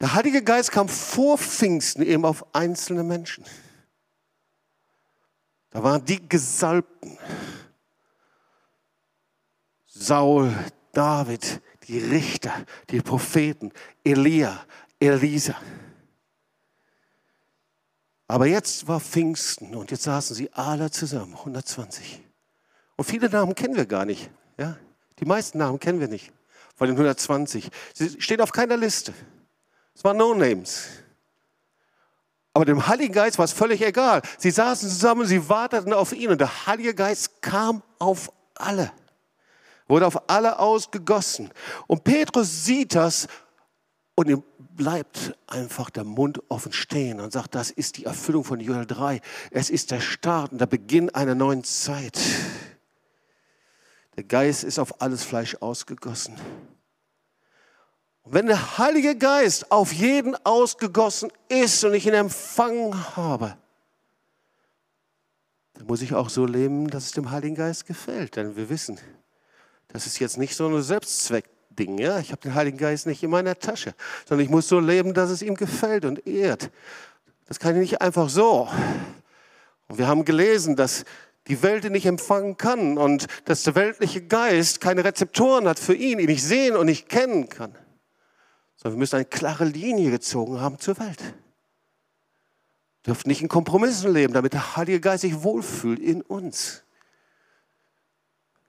Der 0.00 0.14
Heilige 0.14 0.42
Geist 0.42 0.70
kam 0.70 0.88
vor 0.88 1.38
Pfingsten 1.38 2.02
eben 2.02 2.24
auf 2.24 2.54
einzelne 2.54 3.02
Menschen. 3.02 3.44
Da 5.70 5.82
waren 5.82 6.04
die 6.04 6.26
Gesalbten. 6.28 7.18
Saul, 9.86 10.54
David, 10.92 11.60
die 11.88 11.98
Richter, 11.98 12.52
die 12.90 13.00
Propheten, 13.00 13.72
Elia, 14.04 14.64
Elisa. 15.00 15.56
Aber 18.28 18.46
jetzt 18.46 18.86
war 18.86 19.00
Pfingsten 19.00 19.74
und 19.74 19.90
jetzt 19.90 20.04
saßen 20.04 20.36
sie 20.36 20.52
alle 20.52 20.90
zusammen, 20.90 21.34
120. 21.34 22.22
Und 22.96 23.04
viele 23.04 23.28
Namen 23.28 23.54
kennen 23.54 23.74
wir 23.74 23.86
gar 23.86 24.04
nicht. 24.04 24.30
Ja? 24.58 24.76
Die 25.18 25.24
meisten 25.24 25.58
Namen 25.58 25.80
kennen 25.80 25.98
wir 25.98 26.08
nicht 26.08 26.32
von 26.76 26.86
den 26.86 26.96
120. 26.96 27.70
Sie 27.94 28.20
stehen 28.20 28.40
auf 28.40 28.52
keiner 28.52 28.76
Liste. 28.76 29.12
Es 29.98 30.04
waren 30.04 30.16
No-Names. 30.16 30.90
Aber 32.54 32.64
dem 32.64 32.86
Heiligen 32.86 33.12
Geist 33.12 33.36
war 33.36 33.44
es 33.44 33.52
völlig 33.52 33.82
egal. 33.82 34.22
Sie 34.38 34.52
saßen 34.52 34.88
zusammen, 34.88 35.26
sie 35.26 35.48
warteten 35.48 35.92
auf 35.92 36.12
ihn 36.12 36.30
und 36.30 36.40
der 36.40 36.68
Heilige 36.68 36.94
Geist 36.94 37.42
kam 37.42 37.82
auf 37.98 38.30
alle, 38.54 38.92
wurde 39.88 40.06
auf 40.06 40.30
alle 40.30 40.60
ausgegossen. 40.60 41.50
Und 41.88 42.04
Petrus 42.04 42.64
sieht 42.64 42.94
das 42.94 43.26
und 44.14 44.28
ihm 44.28 44.44
bleibt 44.76 45.36
einfach 45.48 45.90
der 45.90 46.04
Mund 46.04 46.44
offen 46.48 46.72
stehen 46.72 47.18
und 47.18 47.32
sagt, 47.32 47.56
das 47.56 47.72
ist 47.72 47.96
die 47.96 48.04
Erfüllung 48.04 48.44
von 48.44 48.60
Joel 48.60 48.86
3. 48.86 49.20
Es 49.50 49.68
ist 49.68 49.90
der 49.90 50.00
Start 50.00 50.52
und 50.52 50.60
der 50.60 50.66
Beginn 50.66 51.10
einer 51.10 51.34
neuen 51.34 51.64
Zeit. 51.64 52.20
Der 54.14 54.22
Geist 54.22 54.62
ist 54.62 54.78
auf 54.78 55.02
alles 55.02 55.24
Fleisch 55.24 55.56
ausgegossen. 55.56 56.36
Wenn 58.30 58.46
der 58.46 58.76
Heilige 58.76 59.16
Geist 59.16 59.72
auf 59.72 59.90
jeden 59.90 60.36
ausgegossen 60.44 61.32
ist 61.48 61.82
und 61.84 61.94
ich 61.94 62.06
ihn 62.06 62.12
empfangen 62.12 63.16
habe, 63.16 63.56
dann 65.72 65.86
muss 65.86 66.02
ich 66.02 66.12
auch 66.12 66.28
so 66.28 66.44
leben, 66.44 66.90
dass 66.90 67.06
es 67.06 67.12
dem 67.12 67.30
Heiligen 67.30 67.54
Geist 67.54 67.86
gefällt. 67.86 68.36
Denn 68.36 68.54
wir 68.54 68.68
wissen, 68.68 68.98
das 69.88 70.06
ist 70.06 70.18
jetzt 70.18 70.36
nicht 70.36 70.54
so 70.54 70.68
ein 70.68 70.82
Selbstzweckding. 70.82 71.96
Ja? 71.96 72.18
Ich 72.18 72.30
habe 72.30 72.42
den 72.42 72.54
Heiligen 72.54 72.76
Geist 72.76 73.06
nicht 73.06 73.22
in 73.22 73.30
meiner 73.30 73.58
Tasche, 73.58 73.94
sondern 74.28 74.44
ich 74.44 74.50
muss 74.50 74.68
so 74.68 74.78
leben, 74.78 75.14
dass 75.14 75.30
es 75.30 75.40
ihm 75.40 75.54
gefällt 75.54 76.04
und 76.04 76.26
ehrt. 76.26 76.70
Das 77.46 77.58
kann 77.58 77.76
ich 77.76 77.80
nicht 77.80 78.02
einfach 78.02 78.28
so. 78.28 78.68
Und 79.88 79.96
wir 79.96 80.06
haben 80.06 80.26
gelesen, 80.26 80.76
dass 80.76 81.06
die 81.46 81.62
Welt 81.62 81.86
ihn 81.86 81.92
nicht 81.92 82.04
empfangen 82.04 82.58
kann 82.58 82.98
und 82.98 83.26
dass 83.46 83.62
der 83.62 83.74
weltliche 83.74 84.20
Geist 84.20 84.82
keine 84.82 85.02
Rezeptoren 85.02 85.66
hat 85.66 85.78
für 85.78 85.94
ihn, 85.94 86.18
ihn 86.18 86.26
nicht 86.26 86.44
sehen 86.44 86.76
und 86.76 86.84
nicht 86.84 87.08
kennen 87.08 87.48
kann 87.48 87.74
sondern 88.78 88.96
wir 88.96 89.00
müssen 89.00 89.16
eine 89.16 89.24
klare 89.24 89.64
Linie 89.64 90.10
gezogen 90.10 90.60
haben 90.60 90.78
zur 90.78 90.98
Welt. 90.98 91.20
Wir 93.02 93.14
dürfen 93.14 93.28
nicht 93.28 93.42
in 93.42 93.48
Kompromissen 93.48 94.12
leben, 94.12 94.32
damit 94.32 94.52
der 94.52 94.76
Heilige 94.76 95.00
Geist 95.00 95.22
sich 95.22 95.42
wohlfühlt 95.42 95.98
in 95.98 96.22
uns. 96.22 96.84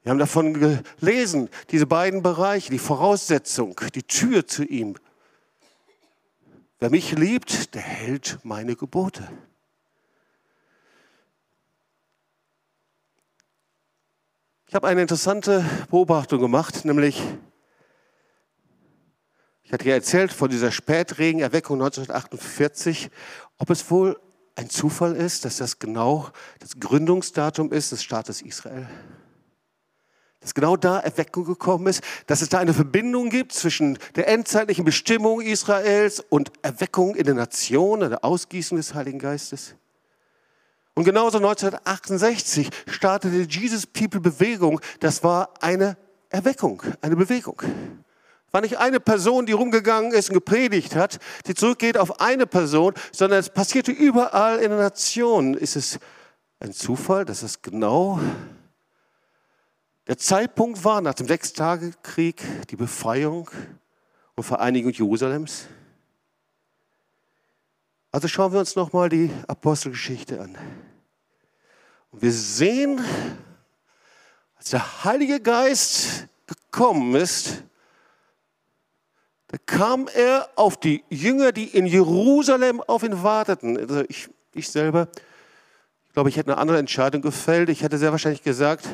Wir 0.01 0.09
haben 0.11 0.19
davon 0.19 0.53
gelesen, 0.99 1.49
diese 1.69 1.85
beiden 1.85 2.23
Bereiche, 2.23 2.71
die 2.71 2.79
Voraussetzung, 2.79 3.79
die 3.93 4.03
Tür 4.03 4.47
zu 4.47 4.63
ihm. 4.63 4.95
Wer 6.79 6.89
mich 6.89 7.11
liebt, 7.11 7.75
der 7.75 7.81
hält 7.81 8.39
meine 8.43 8.75
Gebote. 8.75 9.29
Ich 14.67 14.75
habe 14.75 14.87
eine 14.87 15.01
interessante 15.01 15.65
Beobachtung 15.89 16.39
gemacht, 16.39 16.85
nämlich, 16.85 17.21
ich 19.69 19.73
hatte 19.73 19.87
ja 19.87 19.93
erzählt 19.93 20.33
von 20.33 20.49
dieser 20.49 20.71
Spätregenerweckung 20.71 21.75
1948, 21.79 23.11
ob 23.59 23.69
es 23.69 23.91
wohl 23.91 24.19
ein 24.55 24.67
Zufall 24.67 25.15
ist, 25.15 25.45
dass 25.45 25.57
das 25.57 25.77
genau 25.77 26.31
das 26.57 26.79
Gründungsdatum 26.79 27.71
ist 27.71 27.91
des 27.91 28.01
Staates 28.01 28.41
Israel. 28.41 28.89
Dass 30.39 30.55
genau 30.55 30.75
da 30.75 30.99
Erweckung 30.99 31.45
gekommen 31.45 31.85
ist, 31.85 32.01
dass 32.25 32.41
es 32.41 32.49
da 32.49 32.57
eine 32.57 32.73
Verbindung 32.73 33.29
gibt 33.29 33.51
zwischen 33.51 33.99
der 34.15 34.27
endzeitlichen 34.27 34.85
Bestimmung 34.85 35.39
Israels 35.39 36.19
und 36.19 36.51
Erweckung 36.63 37.13
in 37.13 37.25
den 37.25 37.35
Nationen, 37.35 38.09
der 38.09 38.25
Ausgießung 38.25 38.77
des 38.77 38.95
Heiligen 38.95 39.19
Geistes. 39.19 39.75
Und 40.95 41.03
genauso 41.03 41.37
1968 41.37 42.71
startete 42.87 43.45
die 43.45 43.59
Jesus 43.59 43.85
People 43.85 44.19
Bewegung. 44.19 44.81
Das 44.99 45.23
war 45.23 45.53
eine 45.61 45.95
Erweckung, 46.29 46.81
eine 47.01 47.15
Bewegung. 47.15 47.61
War 48.51 48.61
nicht 48.61 48.77
eine 48.77 48.99
Person, 48.99 49.45
die 49.45 49.51
rumgegangen 49.51 50.11
ist 50.11 50.29
und 50.29 50.33
gepredigt 50.33 50.95
hat, 50.95 51.19
die 51.45 51.53
zurückgeht 51.53 51.97
auf 51.97 52.19
eine 52.19 52.47
Person, 52.47 52.93
sondern 53.11 53.39
es 53.39 53.49
passierte 53.49 53.91
überall 53.91 54.57
in 54.57 54.71
den 54.71 54.79
Nationen. 54.79 55.53
Ist 55.53 55.75
es 55.75 55.99
ein 56.59 56.73
Zufall, 56.73 57.25
dass 57.25 57.43
es 57.43 57.61
genau 57.61 58.19
der 60.07 60.17
Zeitpunkt 60.17 60.83
war 60.83 61.01
nach 61.01 61.13
dem 61.13 61.27
Sechstagekrieg, 61.27 62.41
die 62.69 62.75
Befreiung 62.75 63.49
und 64.35 64.43
Vereinigung 64.43 64.91
Jerusalems? 64.91 65.67
Also 68.11 68.27
schauen 68.27 68.51
wir 68.51 68.59
uns 68.59 68.75
nochmal 68.75 69.09
die 69.09 69.29
Apostelgeschichte 69.47 70.41
an. 70.41 70.57
Und 72.09 72.23
wir 72.23 72.31
sehen, 72.31 72.99
als 74.55 74.71
der 74.71 75.03
Heilige 75.03 75.39
Geist 75.39 76.27
gekommen 76.47 77.13
ist, 77.13 77.63
da 79.49 79.57
kam 79.65 80.07
er 80.07 80.47
auf 80.55 80.79
die 80.79 81.03
Jünger, 81.09 81.51
die 81.51 81.65
in 81.65 81.87
Jerusalem 81.87 82.81
auf 82.81 83.01
ihn 83.01 83.23
warteten. 83.23 83.77
Also 83.77 84.03
ich, 84.07 84.29
ich 84.53 84.69
selber, 84.69 85.07
ich 86.05 86.13
glaube, 86.13 86.29
ich 86.29 86.37
hätte 86.37 86.51
eine 86.51 86.61
andere 86.61 86.77
Entscheidung 86.77 87.23
gefällt. 87.23 87.69
Ich 87.69 87.81
hätte 87.81 87.97
sehr 87.97 88.11
wahrscheinlich 88.11 88.43
gesagt, 88.43 88.87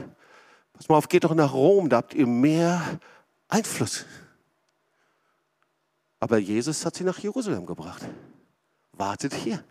pass 0.71 0.87
mal 0.87 0.95
auf, 0.95 1.09
geht 1.09 1.25
doch 1.25 1.35
nach 1.35 1.53
Rom, 1.53 1.89
da 1.89 1.97
habt 1.97 2.13
ihr 2.13 2.25
mehr 2.25 2.81
Einfluss. 3.49 4.05
Aber 6.21 6.37
Jesus 6.37 6.85
hat 6.85 6.95
sie 6.95 7.03
nach 7.03 7.19
Jerusalem 7.19 7.65
gebracht. 7.65 8.01
Wartet 8.93 9.33
hier. 9.33 9.61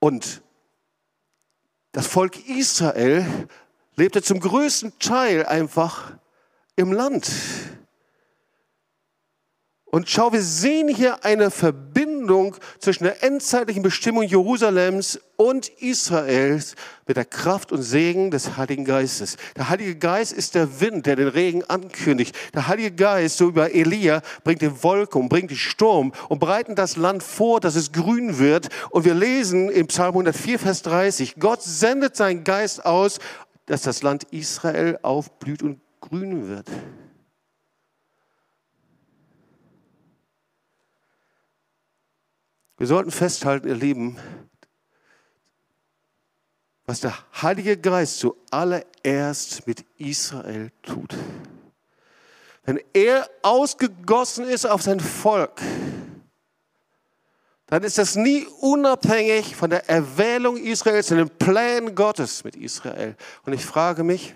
Und 0.00 0.42
das 1.92 2.08
Volk 2.08 2.48
Israel 2.48 3.48
lebte 3.94 4.22
zum 4.22 4.40
größten 4.40 4.98
Teil 4.98 5.46
einfach 5.46 6.14
im 6.74 6.92
Land. 6.92 7.30
Und 9.90 10.10
schau, 10.10 10.32
wir 10.32 10.42
sehen 10.42 10.88
hier 10.88 11.24
eine 11.24 11.50
Verbindung 11.50 12.54
zwischen 12.78 13.04
der 13.04 13.22
endzeitlichen 13.24 13.82
Bestimmung 13.82 14.22
Jerusalems 14.22 15.18
und 15.36 15.68
Israels 15.80 16.74
mit 17.06 17.16
der 17.16 17.24
Kraft 17.24 17.72
und 17.72 17.80
Segen 17.80 18.30
des 18.30 18.58
Heiligen 18.58 18.84
Geistes. 18.84 19.38
Der 19.56 19.70
Heilige 19.70 19.96
Geist 19.96 20.34
ist 20.34 20.54
der 20.54 20.82
Wind, 20.82 21.06
der 21.06 21.16
den 21.16 21.28
Regen 21.28 21.64
ankündigt. 21.64 22.36
Der 22.52 22.68
Heilige 22.68 22.90
Geist, 22.90 23.38
so 23.38 23.48
über 23.48 23.72
Elia, 23.74 24.20
bringt 24.44 24.60
die 24.60 24.82
Wolke 24.82 25.18
und 25.18 25.30
bringt 25.30 25.50
die 25.50 25.56
Sturm 25.56 26.12
und 26.28 26.38
bereiten 26.38 26.74
das 26.74 26.96
Land 26.96 27.22
vor, 27.22 27.58
dass 27.60 27.74
es 27.74 27.90
grün 27.90 28.38
wird. 28.38 28.68
Und 28.90 29.06
wir 29.06 29.14
lesen 29.14 29.70
im 29.70 29.86
Psalm 29.86 30.10
104, 30.10 30.58
Vers 30.58 30.82
30, 30.82 31.36
Gott 31.36 31.62
sendet 31.62 32.14
seinen 32.14 32.44
Geist 32.44 32.84
aus, 32.84 33.20
dass 33.64 33.82
das 33.82 34.02
Land 34.02 34.24
Israel 34.32 34.98
aufblüht 35.02 35.62
und 35.62 35.80
grün 36.02 36.48
wird. 36.48 36.66
Wir 42.78 42.86
sollten 42.86 43.10
festhalten, 43.10 43.66
ihr 43.66 43.74
Lieben, 43.74 44.16
was 46.86 47.00
der 47.00 47.12
Heilige 47.42 47.76
Geist 47.76 48.20
zuallererst 48.20 49.66
mit 49.66 49.84
Israel 49.98 50.70
tut. 50.82 51.16
Wenn 52.64 52.80
er 52.92 53.28
ausgegossen 53.42 54.44
ist 54.44 54.64
auf 54.64 54.82
sein 54.82 55.00
Volk, 55.00 55.60
dann 57.66 57.82
ist 57.82 57.98
das 57.98 58.14
nie 58.14 58.46
unabhängig 58.60 59.56
von 59.56 59.70
der 59.70 59.90
Erwählung 59.90 60.56
Israels 60.56 61.10
und 61.10 61.18
den 61.18 61.30
Plänen 61.30 61.94
Gottes 61.96 62.44
mit 62.44 62.54
Israel. 62.54 63.16
Und 63.44 63.54
ich 63.54 63.64
frage 63.66 64.04
mich, 64.04 64.34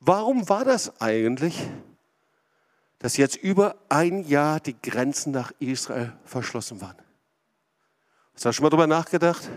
warum 0.00 0.48
war 0.50 0.66
das 0.66 1.00
eigentlich? 1.00 1.58
Dass 2.98 3.16
jetzt 3.16 3.36
über 3.36 3.76
ein 3.88 4.26
Jahr 4.26 4.60
die 4.60 4.80
Grenzen 4.80 5.32
nach 5.32 5.52
Israel 5.60 6.12
verschlossen 6.24 6.80
waren. 6.80 6.96
Hast 8.34 8.44
du 8.44 8.52
schon 8.52 8.64
mal 8.64 8.70
darüber 8.70 8.86
nachgedacht? 8.86 9.48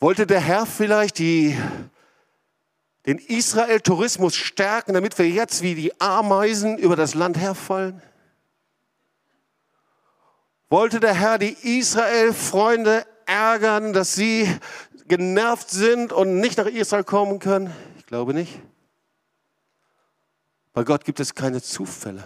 Wollte 0.00 0.26
der 0.26 0.40
Herr 0.40 0.66
vielleicht 0.66 1.18
die, 1.18 1.56
den 3.06 3.18
Israel-Tourismus 3.18 4.34
stärken, 4.34 4.92
damit 4.92 5.18
wir 5.18 5.28
jetzt 5.28 5.62
wie 5.62 5.74
die 5.74 6.00
Ameisen 6.00 6.78
über 6.78 6.96
das 6.96 7.14
Land 7.14 7.38
herfallen? 7.38 8.02
Wollte 10.68 11.00
der 11.00 11.14
Herr 11.14 11.38
die 11.38 11.56
Israel-Freunde 11.78 13.06
ärgern, 13.26 13.92
dass 13.92 14.14
sie 14.14 14.48
genervt 15.06 15.70
sind 15.70 16.12
und 16.12 16.40
nicht 16.40 16.58
nach 16.58 16.66
Israel 16.66 17.04
kommen 17.04 17.38
können? 17.38 17.72
Ich 17.98 18.06
glaube 18.06 18.34
nicht. 18.34 18.60
Bei 20.74 20.82
Gott 20.82 21.04
gibt 21.04 21.20
es 21.20 21.34
keine 21.34 21.62
Zufälle. 21.62 22.24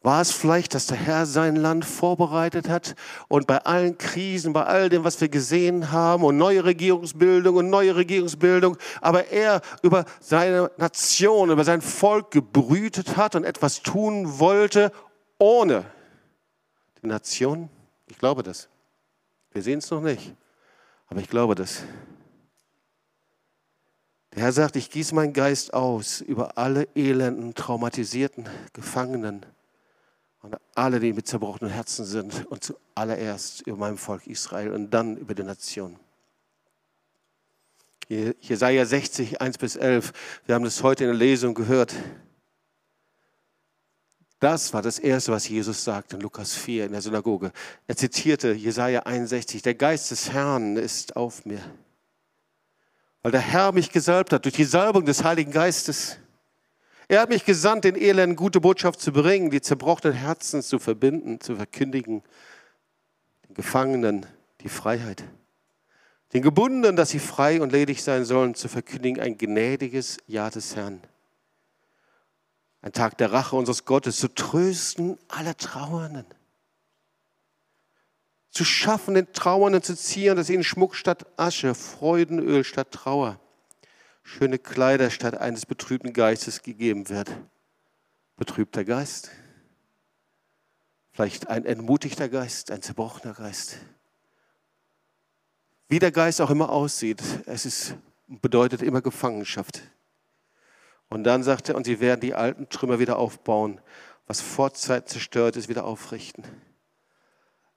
War 0.00 0.20
es 0.20 0.30
vielleicht, 0.30 0.74
dass 0.74 0.86
der 0.86 0.96
Herr 0.96 1.26
sein 1.26 1.56
Land 1.56 1.84
vorbereitet 1.84 2.68
hat 2.68 2.94
und 3.26 3.48
bei 3.48 3.58
allen 3.58 3.98
Krisen, 3.98 4.52
bei 4.52 4.62
all 4.62 4.88
dem, 4.88 5.02
was 5.02 5.20
wir 5.20 5.28
gesehen 5.28 5.90
haben 5.90 6.22
und 6.22 6.36
neue 6.36 6.64
Regierungsbildung 6.64 7.56
und 7.56 7.68
neue 7.68 7.96
Regierungsbildung, 7.96 8.78
aber 9.00 9.26
er 9.26 9.60
über 9.82 10.04
seine 10.20 10.70
Nation, 10.76 11.50
über 11.50 11.64
sein 11.64 11.82
Volk 11.82 12.30
gebrütet 12.30 13.16
hat 13.16 13.34
und 13.34 13.42
etwas 13.42 13.82
tun 13.82 14.38
wollte 14.38 14.92
ohne 15.38 15.84
die 17.02 17.08
Nation? 17.08 17.68
Ich 18.06 18.18
glaube 18.18 18.44
das. 18.44 18.68
Wir 19.50 19.62
sehen 19.62 19.80
es 19.80 19.90
noch 19.90 20.00
nicht, 20.00 20.32
aber 21.08 21.20
ich 21.20 21.28
glaube 21.28 21.56
das. 21.56 21.82
Der 24.38 24.44
Herr 24.44 24.52
sagt, 24.52 24.76
ich 24.76 24.88
gieße 24.88 25.16
meinen 25.16 25.32
Geist 25.32 25.74
aus 25.74 26.20
über 26.20 26.56
alle 26.56 26.86
elenden, 26.94 27.56
traumatisierten 27.56 28.48
Gefangenen 28.72 29.44
und 30.42 30.56
alle, 30.76 31.00
die 31.00 31.12
mit 31.12 31.26
zerbrochenen 31.26 31.72
Herzen 31.72 32.04
sind 32.04 32.46
und 32.46 32.62
zuallererst 32.62 33.66
über 33.66 33.78
mein 33.78 33.96
Volk 33.96 34.28
Israel 34.28 34.74
und 34.74 34.90
dann 34.90 35.16
über 35.16 35.34
die 35.34 35.42
Nation. 35.42 35.98
Jesaja 38.08 38.86
60, 38.86 39.40
1 39.40 39.58
bis 39.58 39.74
11, 39.74 40.12
wir 40.46 40.54
haben 40.54 40.62
das 40.62 40.84
heute 40.84 41.02
in 41.02 41.10
der 41.10 41.18
Lesung 41.18 41.52
gehört. 41.54 41.92
Das 44.38 44.72
war 44.72 44.82
das 44.82 45.00
Erste, 45.00 45.32
was 45.32 45.48
Jesus 45.48 45.82
sagte 45.82 46.14
in 46.14 46.22
Lukas 46.22 46.54
4 46.54 46.86
in 46.86 46.92
der 46.92 47.02
Synagoge. 47.02 47.50
Er 47.88 47.96
zitierte 47.96 48.52
Jesaja 48.52 49.00
61, 49.00 49.62
der 49.62 49.74
Geist 49.74 50.12
des 50.12 50.30
Herrn 50.30 50.76
ist 50.76 51.16
auf 51.16 51.44
mir 51.44 51.60
weil 53.28 53.32
der 53.32 53.40
Herr 53.42 53.72
mich 53.72 53.92
gesalbt 53.92 54.32
hat 54.32 54.46
durch 54.46 54.54
die 54.54 54.64
Salbung 54.64 55.04
des 55.04 55.22
Heiligen 55.22 55.52
Geistes. 55.52 56.16
Er 57.08 57.20
hat 57.20 57.28
mich 57.28 57.44
gesandt, 57.44 57.84
den 57.84 57.94
Elenden 57.94 58.36
gute 58.36 58.58
Botschaft 58.58 59.02
zu 59.02 59.12
bringen, 59.12 59.50
die 59.50 59.60
zerbrochenen 59.60 60.14
Herzen 60.14 60.62
zu 60.62 60.78
verbinden, 60.78 61.38
zu 61.38 61.54
verkündigen, 61.54 62.22
den 63.46 63.54
Gefangenen 63.54 64.24
die 64.62 64.70
Freiheit, 64.70 65.24
den 66.32 66.40
Gebundenen, 66.40 66.96
dass 66.96 67.10
sie 67.10 67.18
frei 67.18 67.60
und 67.60 67.70
ledig 67.70 68.02
sein 68.02 68.24
sollen, 68.24 68.54
zu 68.54 68.66
verkündigen 68.66 69.20
ein 69.20 69.36
gnädiges 69.36 70.16
Ja 70.26 70.48
des 70.48 70.74
Herrn. 70.74 71.02
Ein 72.80 72.92
Tag 72.92 73.18
der 73.18 73.30
Rache 73.30 73.56
unseres 73.56 73.84
Gottes, 73.84 74.16
zu 74.16 74.28
trösten 74.28 75.18
alle 75.28 75.54
Trauernden 75.54 76.24
zu 78.58 78.64
schaffen, 78.64 79.14
den 79.14 79.32
Trauernden 79.32 79.84
zu 79.84 79.94
ziehen, 79.94 80.34
dass 80.34 80.50
ihnen 80.50 80.64
Schmuck 80.64 80.96
statt 80.96 81.26
Asche, 81.36 81.76
Freudenöl 81.76 82.64
statt 82.64 82.90
Trauer, 82.90 83.38
schöne 84.24 84.58
Kleider 84.58 85.10
statt 85.10 85.36
eines 85.36 85.64
betrübten 85.64 86.12
Geistes 86.12 86.62
gegeben 86.62 87.08
wird. 87.08 87.30
Betrübter 88.36 88.84
Geist, 88.84 89.30
vielleicht 91.12 91.48
ein 91.48 91.64
entmutigter 91.66 92.28
Geist, 92.28 92.72
ein 92.72 92.82
zerbrochener 92.82 93.34
Geist. 93.34 93.78
Wie 95.88 96.00
der 96.00 96.10
Geist 96.10 96.40
auch 96.40 96.50
immer 96.50 96.70
aussieht, 96.70 97.22
es 97.46 97.64
ist, 97.64 97.94
bedeutet 98.26 98.82
immer 98.82 99.02
Gefangenschaft. 99.02 99.82
Und 101.08 101.22
dann 101.22 101.44
sagt 101.44 101.68
er, 101.68 101.76
und 101.76 101.84
sie 101.84 102.00
werden 102.00 102.22
die 102.22 102.34
alten 102.34 102.68
Trümmer 102.68 102.98
wieder 102.98 103.20
aufbauen, 103.20 103.80
was 104.26 104.40
vorzeit 104.40 105.08
zerstört 105.08 105.54
ist, 105.54 105.68
wieder 105.68 105.84
aufrichten. 105.84 106.44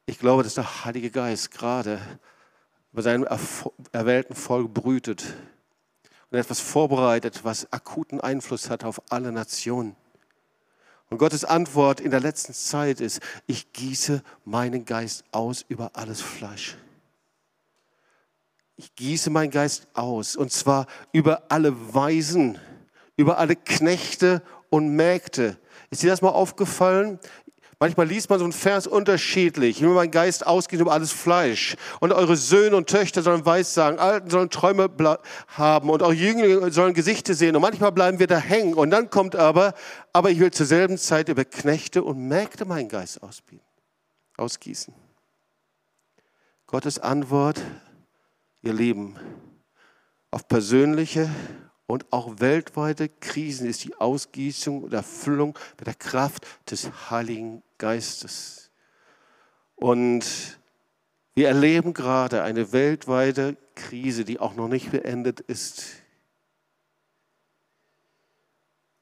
Ich 0.06 0.20
glaube, 0.20 0.44
dass 0.44 0.56
der 0.56 0.86
Heilige 0.86 1.12
Geist 1.12 1.52
gerade 1.52 2.00
über 2.92 3.02
seinem 3.02 3.28
erwählten 3.92 4.36
Volk 4.36 4.74
brütet 4.74 5.34
und 6.30 6.38
etwas 6.38 6.60
vorbereitet, 6.60 7.42
was 7.44 7.72
akuten 7.72 8.20
Einfluss 8.20 8.70
hat 8.70 8.84
auf 8.84 9.02
alle 9.10 9.32
Nationen. 9.32 9.96
Und 11.10 11.18
Gottes 11.18 11.44
Antwort 11.44 12.00
in 12.00 12.10
der 12.10 12.22
letzten 12.22 12.54
Zeit 12.54 13.02
ist, 13.02 13.20
ich 13.46 13.74
gieße 13.74 14.24
meinen 14.46 14.86
Geist 14.86 15.26
aus 15.32 15.66
über 15.68 15.92
alles 15.94 16.22
Fleisch. 16.22 16.78
Ich 18.78 18.96
gieße 18.96 19.30
meinen 19.30 19.52
Geist 19.52 19.88
aus 19.94 20.36
und 20.36 20.52
zwar 20.52 20.88
über 21.12 21.44
alle 21.50 21.94
Weisen, 21.94 22.58
über 23.18 23.38
alle 23.38 23.56
Knechte 23.56 24.42
und 24.70 24.96
Mägde. 24.96 25.58
Ist 25.90 26.02
dir 26.02 26.10
das 26.10 26.22
mal 26.22 26.30
aufgefallen? 26.30 27.20
Manchmal 27.82 28.06
liest 28.06 28.30
man 28.30 28.38
so 28.38 28.46
einen 28.46 28.54
Vers 28.54 28.86
unterschiedlich. 28.86 29.78
Ich 29.78 29.82
will 29.82 29.96
mein 29.96 30.12
Geist 30.12 30.46
ausgehen 30.46 30.80
über 30.84 30.92
alles 30.92 31.12
Fleisch. 31.12 31.76
Und 32.00 32.14
eure 32.14 32.36
Söhne 32.36 32.76
und 32.76 32.88
Töchter 32.88 33.24
sollen 33.24 33.44
weiß 33.44 33.74
sagen, 33.74 33.98
Alten 33.98 34.30
sollen 34.30 34.52
Träume 34.52 34.88
haben 35.48 35.90
und 35.90 36.04
eure 36.04 36.14
Jünglinge 36.14 36.72
sollen 36.72 36.94
Gesichter 36.94 37.34
sehen. 37.34 37.56
Und 37.56 37.64
manchmal 37.64 37.92
bleiben 37.92 38.20
wir 38.20 38.28
da 38.28 38.38
hängen. 38.38 38.76
Und 38.76 38.92
dann 38.92 39.10
kommt 39.10 39.36
aber, 39.36 39.74
aber 40.14 40.30
ich 40.30 40.40
will 40.40 40.52
zur 40.52 40.68
selben 40.68 41.00
Zeit 41.00 41.28
über 41.28 41.44
Knechte 41.44 42.04
und 42.04 42.20
Mägde 42.28 42.66
meinen 42.66 42.88
Geist 42.88 43.20
ausgießen. 44.38 44.94
Gottes 46.68 47.00
Antwort, 47.00 47.60
ihr 48.62 48.74
Lieben, 48.74 49.16
auf 50.30 50.48
persönliche 50.48 51.32
und 51.92 52.06
auch 52.12 52.40
weltweite 52.40 53.10
Krisen 53.10 53.68
ist 53.68 53.84
die 53.84 53.96
Ausgießung 53.96 54.84
und 54.84 54.94
Erfüllung 54.94 55.58
mit 55.78 55.88
der 55.88 55.94
Kraft 55.94 56.48
des 56.72 57.10
Heiligen 57.10 57.64
Geistes. 57.78 58.72
Und 59.76 60.58
wir 61.34 61.50
erleben 61.50 61.94
gerade 61.94 62.44
eine 62.44 62.72
weltweite 62.72 63.58
Krise, 63.76 64.24
die 64.24 64.40
auch 64.40 64.56
noch 64.56 64.70
nicht 64.70 64.92
beendet 64.92 65.42
ist. 65.42 65.84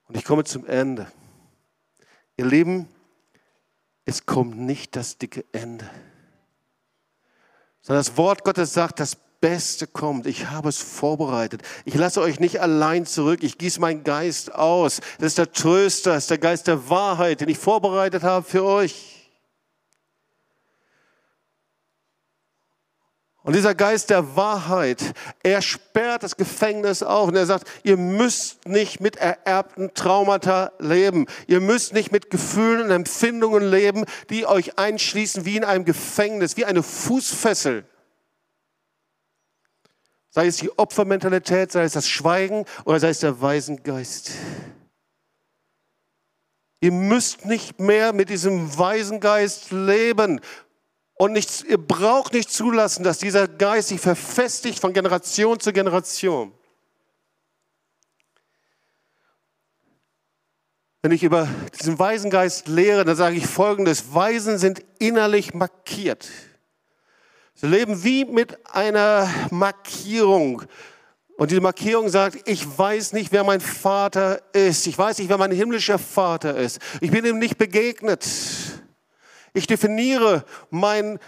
Und 0.08 0.18
ich 0.18 0.26
komme 0.26 0.44
zum 0.44 0.66
Ende. 0.66 1.12
Ihr 2.38 2.46
Lieben, 2.46 2.88
es 4.06 4.26
kommt 4.26 4.58
nicht 4.58 4.96
das 4.96 5.20
dicke 5.20 5.46
Ende, 5.52 5.88
sondern 7.82 8.04
das 8.04 8.18
Wort 8.18 8.44
Gottes 8.44 8.74
sagt, 8.74 9.00
das 9.00 9.18
Beste 9.42 9.88
kommt. 9.88 10.28
Ich 10.28 10.50
habe 10.50 10.70
es 10.70 10.78
vorbereitet. 10.78 11.62
Ich 11.86 11.96
lasse 11.96 12.22
euch 12.22 12.40
nicht 12.40 12.62
allein 12.62 13.06
zurück. 13.06 13.44
Ich 13.44 13.58
gieße 13.58 13.80
meinen 13.80 14.04
Geist 14.04 14.54
aus. 14.54 15.00
Das 15.20 15.28
ist 15.28 15.38
der 15.38 15.52
Tröster, 15.52 16.14
das 16.14 16.24
ist 16.24 16.32
der 16.32 16.38
Geist 16.38 16.68
der 16.68 16.90
Wahrheit, 16.90 17.42
den 17.42 17.50
ich 17.50 17.58
vorbereitet 17.58 18.24
habe 18.24 18.46
für 18.46 18.64
euch. 18.64 19.16
Und 23.42 23.56
dieser 23.56 23.74
Geist 23.74 24.10
der 24.10 24.36
Wahrheit, 24.36 25.02
er 25.42 25.62
sperrt 25.62 26.24
das 26.24 26.36
Gefängnis 26.36 27.02
auf 27.02 27.30
und 27.30 27.36
er 27.36 27.46
sagt, 27.46 27.68
ihr 27.84 27.98
müsst 27.98 28.68
nicht 28.68 29.00
mit 29.00 29.16
ererbten 29.16 29.94
Traumata 29.94 30.74
leben. 30.78 31.26
Ihr 31.48 31.62
müsst 31.62 31.94
nicht 31.94 32.12
mit 32.12 32.30
Gefühlen 32.30 32.84
und 32.84 32.92
Empfindungen 32.92 33.64
leben, 33.64 34.06
die 34.30 34.46
euch 34.46 34.78
einschließen 34.78 35.46
wie 35.46 35.56
in 35.56 35.64
einem 35.64 35.86
Gefängnis, 35.86 36.58
wie 36.58 36.66
eine 36.66 36.84
Fußfessel. 36.84 37.86
Sei 40.40 40.48
es 40.48 40.56
die 40.56 40.72
Opfermentalität, 40.80 41.70
sei 41.70 41.84
es 41.84 41.92
das 41.92 42.08
Schweigen 42.08 42.64
oder 42.86 42.98
sei 43.02 43.10
es 43.10 43.20
der 43.20 43.42
Waisengeist. 43.42 44.32
Ihr 46.80 46.94
müsst 46.94 47.46
nicht 47.46 47.82
mehr 47.82 48.14
mit 48.14 48.30
diesem 48.30 48.78
Waisengeist 48.78 49.72
leben. 49.72 50.40
Und 51.16 51.34
nicht, 51.34 51.66
ihr 51.66 51.78
braucht 51.78 52.32
nicht 52.32 52.50
zulassen, 52.50 53.04
dass 53.04 53.18
dieser 53.18 53.50
Geist 53.50 53.90
sich 53.90 54.00
verfestigt 54.00 54.80
von 54.80 54.94
Generation 54.94 55.60
zu 55.60 55.74
Generation. 55.74 56.54
Wenn 61.02 61.12
ich 61.12 61.24
über 61.24 61.50
diesen 61.78 62.00
Waisengeist 62.00 62.70
lehre, 62.70 63.04
dann 63.04 63.18
sage 63.18 63.36
ich 63.36 63.46
folgendes. 63.46 64.14
Weisen 64.14 64.58
sind 64.58 64.86
innerlich 65.00 65.54
markiert. 65.54 66.30
Sie 67.62 67.68
leben 67.68 68.06
wie 68.06 68.24
mit 68.24 68.58
einer 68.74 69.30
Markierung. 69.52 70.64
Und 71.36 71.52
diese 71.52 71.60
Markierung 71.60 72.08
sagt, 72.08 72.48
ich 72.48 72.66
weiß 72.66 73.12
nicht, 73.12 73.34
wer 73.34 73.44
mein 73.44 73.60
Vater 73.60 74.42
ist. 74.54 74.88
Ich 74.88 74.98
weiß 74.98 75.18
nicht, 75.18 75.28
wer 75.28 75.38
mein 75.38 75.52
himmlischer 75.52 76.00
Vater 76.00 76.56
ist. 76.56 76.80
Ich 77.02 77.12
bin 77.12 77.26
ihm 77.26 77.38
nicht 77.38 77.58
begegnet. 77.58 78.26
Ich 79.54 79.68
definiere 79.68 80.46
mein 80.70 81.20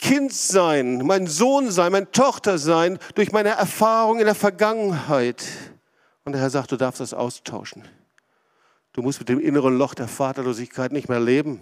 Kindsein, 0.00 1.06
mein 1.06 1.28
Sohnsein, 1.28 1.92
mein 1.92 2.10
Tochtersein 2.10 2.98
durch 3.14 3.30
meine 3.30 3.50
Erfahrung 3.50 4.18
in 4.18 4.24
der 4.24 4.34
Vergangenheit. 4.34 5.44
Und 6.24 6.32
der 6.32 6.40
Herr 6.40 6.50
sagt, 6.50 6.72
du 6.72 6.76
darfst 6.76 7.00
das 7.00 7.14
austauschen. 7.14 7.84
Du 8.92 9.02
musst 9.02 9.20
mit 9.20 9.28
dem 9.28 9.38
inneren 9.38 9.78
Loch 9.78 9.94
der 9.94 10.08
Vaterlosigkeit 10.08 10.90
nicht 10.90 11.08
mehr 11.08 11.20
leben. 11.20 11.60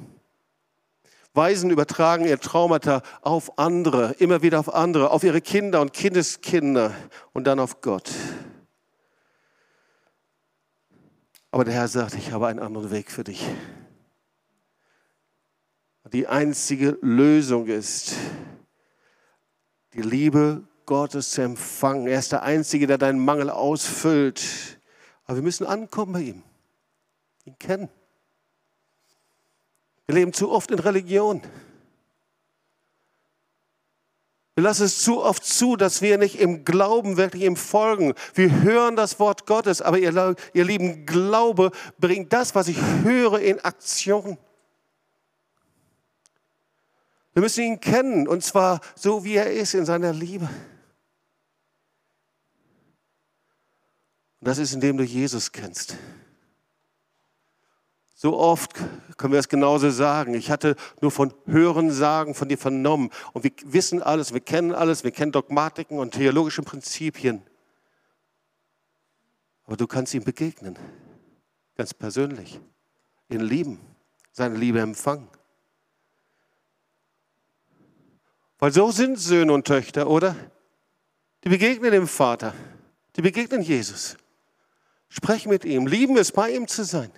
Weisen 1.34 1.70
übertragen 1.70 2.24
ihr 2.24 2.38
Traumata 2.38 3.02
auf 3.20 3.58
andere, 3.58 4.12
immer 4.18 4.42
wieder 4.42 4.60
auf 4.60 4.72
andere, 4.72 5.10
auf 5.10 5.24
ihre 5.24 5.40
Kinder 5.40 5.80
und 5.80 5.92
Kindeskinder 5.92 6.94
und 7.32 7.46
dann 7.48 7.58
auf 7.58 7.80
Gott. 7.80 8.10
Aber 11.50 11.64
der 11.64 11.74
Herr 11.74 11.88
sagt, 11.88 12.14
ich 12.14 12.32
habe 12.32 12.46
einen 12.46 12.60
anderen 12.60 12.90
Weg 12.92 13.10
für 13.10 13.24
dich. 13.24 13.44
Die 16.12 16.28
einzige 16.28 16.98
Lösung 17.00 17.66
ist, 17.66 18.14
die 19.94 20.02
Liebe 20.02 20.62
Gottes 20.86 21.32
zu 21.32 21.42
empfangen. 21.42 22.06
Er 22.06 22.20
ist 22.20 22.30
der 22.30 22.42
Einzige, 22.42 22.86
der 22.86 22.98
deinen 22.98 23.24
Mangel 23.24 23.50
ausfüllt. 23.50 24.78
Aber 25.24 25.36
wir 25.36 25.42
müssen 25.42 25.66
ankommen 25.66 26.12
bei 26.12 26.20
ihm, 26.20 26.42
ihn 27.44 27.58
kennen. 27.58 27.88
Wir 30.06 30.16
leben 30.16 30.32
zu 30.32 30.50
oft 30.50 30.70
in 30.70 30.78
Religion. 30.78 31.42
Wir 34.54 34.62
lassen 34.62 34.84
es 34.84 35.02
zu 35.02 35.22
oft 35.22 35.44
zu, 35.44 35.74
dass 35.76 36.00
wir 36.00 36.16
nicht 36.16 36.38
im 36.38 36.64
Glauben 36.64 37.16
wirklich 37.16 37.42
ihm 37.42 37.56
folgen. 37.56 38.14
Wir 38.34 38.62
hören 38.62 38.94
das 38.94 39.18
Wort 39.18 39.46
Gottes, 39.46 39.82
aber 39.82 39.98
ihr, 39.98 40.36
ihr 40.52 40.64
lieben 40.64 41.06
Glaube 41.06 41.72
bringt 41.98 42.32
das, 42.32 42.54
was 42.54 42.68
ich 42.68 42.80
höre, 43.02 43.40
in 43.40 43.58
Aktion. 43.60 44.38
Wir 47.32 47.42
müssen 47.42 47.64
ihn 47.64 47.80
kennen 47.80 48.28
und 48.28 48.44
zwar 48.44 48.80
so, 48.94 49.24
wie 49.24 49.34
er 49.34 49.52
ist 49.52 49.74
in 49.74 49.84
seiner 49.84 50.12
Liebe. 50.12 50.48
Und 54.38 54.48
das 54.48 54.58
ist, 54.58 54.72
indem 54.72 54.98
du 54.98 55.02
Jesus 55.02 55.50
kennst. 55.50 55.96
So 58.24 58.38
oft 58.38 58.72
können 59.18 59.34
wir 59.34 59.38
es 59.38 59.50
genauso 59.50 59.90
sagen. 59.90 60.32
Ich 60.32 60.50
hatte 60.50 60.76
nur 61.02 61.10
von 61.10 61.34
Hören 61.44 61.90
sagen, 61.90 62.34
von 62.34 62.48
dir 62.48 62.56
vernommen. 62.56 63.10
Und 63.34 63.44
wir 63.44 63.50
wissen 63.66 64.02
alles, 64.02 64.32
wir 64.32 64.40
kennen 64.40 64.72
alles, 64.72 65.04
wir 65.04 65.10
kennen 65.10 65.30
Dogmatiken 65.30 65.98
und 65.98 66.14
theologische 66.14 66.62
Prinzipien. 66.62 67.42
Aber 69.66 69.76
du 69.76 69.86
kannst 69.86 70.14
ihm 70.14 70.24
begegnen, 70.24 70.78
ganz 71.76 71.92
persönlich, 71.92 72.58
ihn 73.28 73.40
lieben, 73.40 73.78
seine 74.32 74.56
Liebe 74.56 74.80
empfangen. 74.80 75.28
Weil 78.58 78.72
so 78.72 78.90
sind 78.90 79.18
Söhne 79.18 79.52
und 79.52 79.66
Töchter, 79.66 80.08
oder? 80.08 80.34
Die 81.44 81.50
begegnen 81.50 81.90
dem 81.90 82.08
Vater, 82.08 82.54
die 83.16 83.20
begegnen 83.20 83.60
Jesus. 83.60 84.16
Sprech 85.10 85.44
mit 85.44 85.66
ihm, 85.66 85.86
lieben 85.86 86.16
es, 86.16 86.32
bei 86.32 86.50
ihm 86.50 86.66
zu 86.66 86.84
sein. 86.84 87.12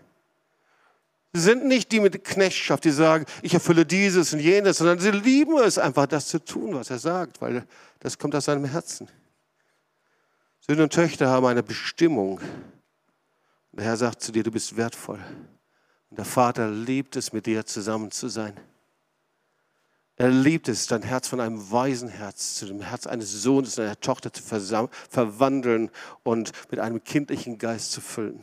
Sie 1.37 1.43
sind 1.43 1.67
nicht 1.67 1.93
die 1.93 2.01
mit 2.01 2.25
Knechtschaft, 2.25 2.85
die 2.87 2.91
sagen, 2.91 3.27
ich 3.43 3.53
erfülle 3.53 3.85
dieses 3.85 4.33
und 4.33 4.41
jenes, 4.41 4.79
sondern 4.79 4.99
sie 4.99 5.11
lieben 5.11 5.59
es 5.59 5.77
einfach, 5.77 6.07
das 6.07 6.29
zu 6.29 6.43
tun, 6.43 6.75
was 6.75 6.89
er 6.89 6.99
sagt, 6.99 7.43
weil 7.43 7.67
das 8.01 8.17
kommt 8.17 8.35
aus 8.35 8.47
seinem 8.47 8.65
Herzen. 8.65 9.07
Söhne 10.67 10.85
und 10.85 10.95
Töchter 10.95 11.29
haben 11.29 11.45
eine 11.45 11.63
Bestimmung. 11.63 12.41
Der 13.73 13.85
Herr 13.85 13.99
sagt 13.99 14.23
zu 14.23 14.33
dir, 14.33 14.45
du 14.45 14.51
bist 14.51 14.79
wertvoll. 14.79 15.23
Und 16.09 16.17
der 16.19 16.25
Vater 16.25 16.71
liebt 16.71 17.17
es, 17.17 17.35
mit 17.35 17.45
dir 17.45 17.67
zusammen 17.67 18.11
zu 18.11 18.29
sein. 18.29 18.55
Er 20.17 20.31
liebt 20.31 20.69
es, 20.69 20.87
dein 20.87 21.03
Herz 21.03 21.29
von 21.29 21.41
einem 21.41 21.71
weisen 21.71 22.09
Herz 22.09 22.55
zu 22.55 22.65
dem 22.65 22.81
Herz 22.81 23.07
eines 23.07 23.31
Sohnes 23.31 23.77
und 23.77 23.85
einer 23.85 24.01
Tochter 24.01 24.33
zu 24.33 24.43
verwandeln 24.43 25.91
und 26.23 26.53
mit 26.71 26.81
einem 26.81 27.05
kindlichen 27.05 27.59
Geist 27.59 27.93
zu 27.93 28.01
füllen. 28.01 28.41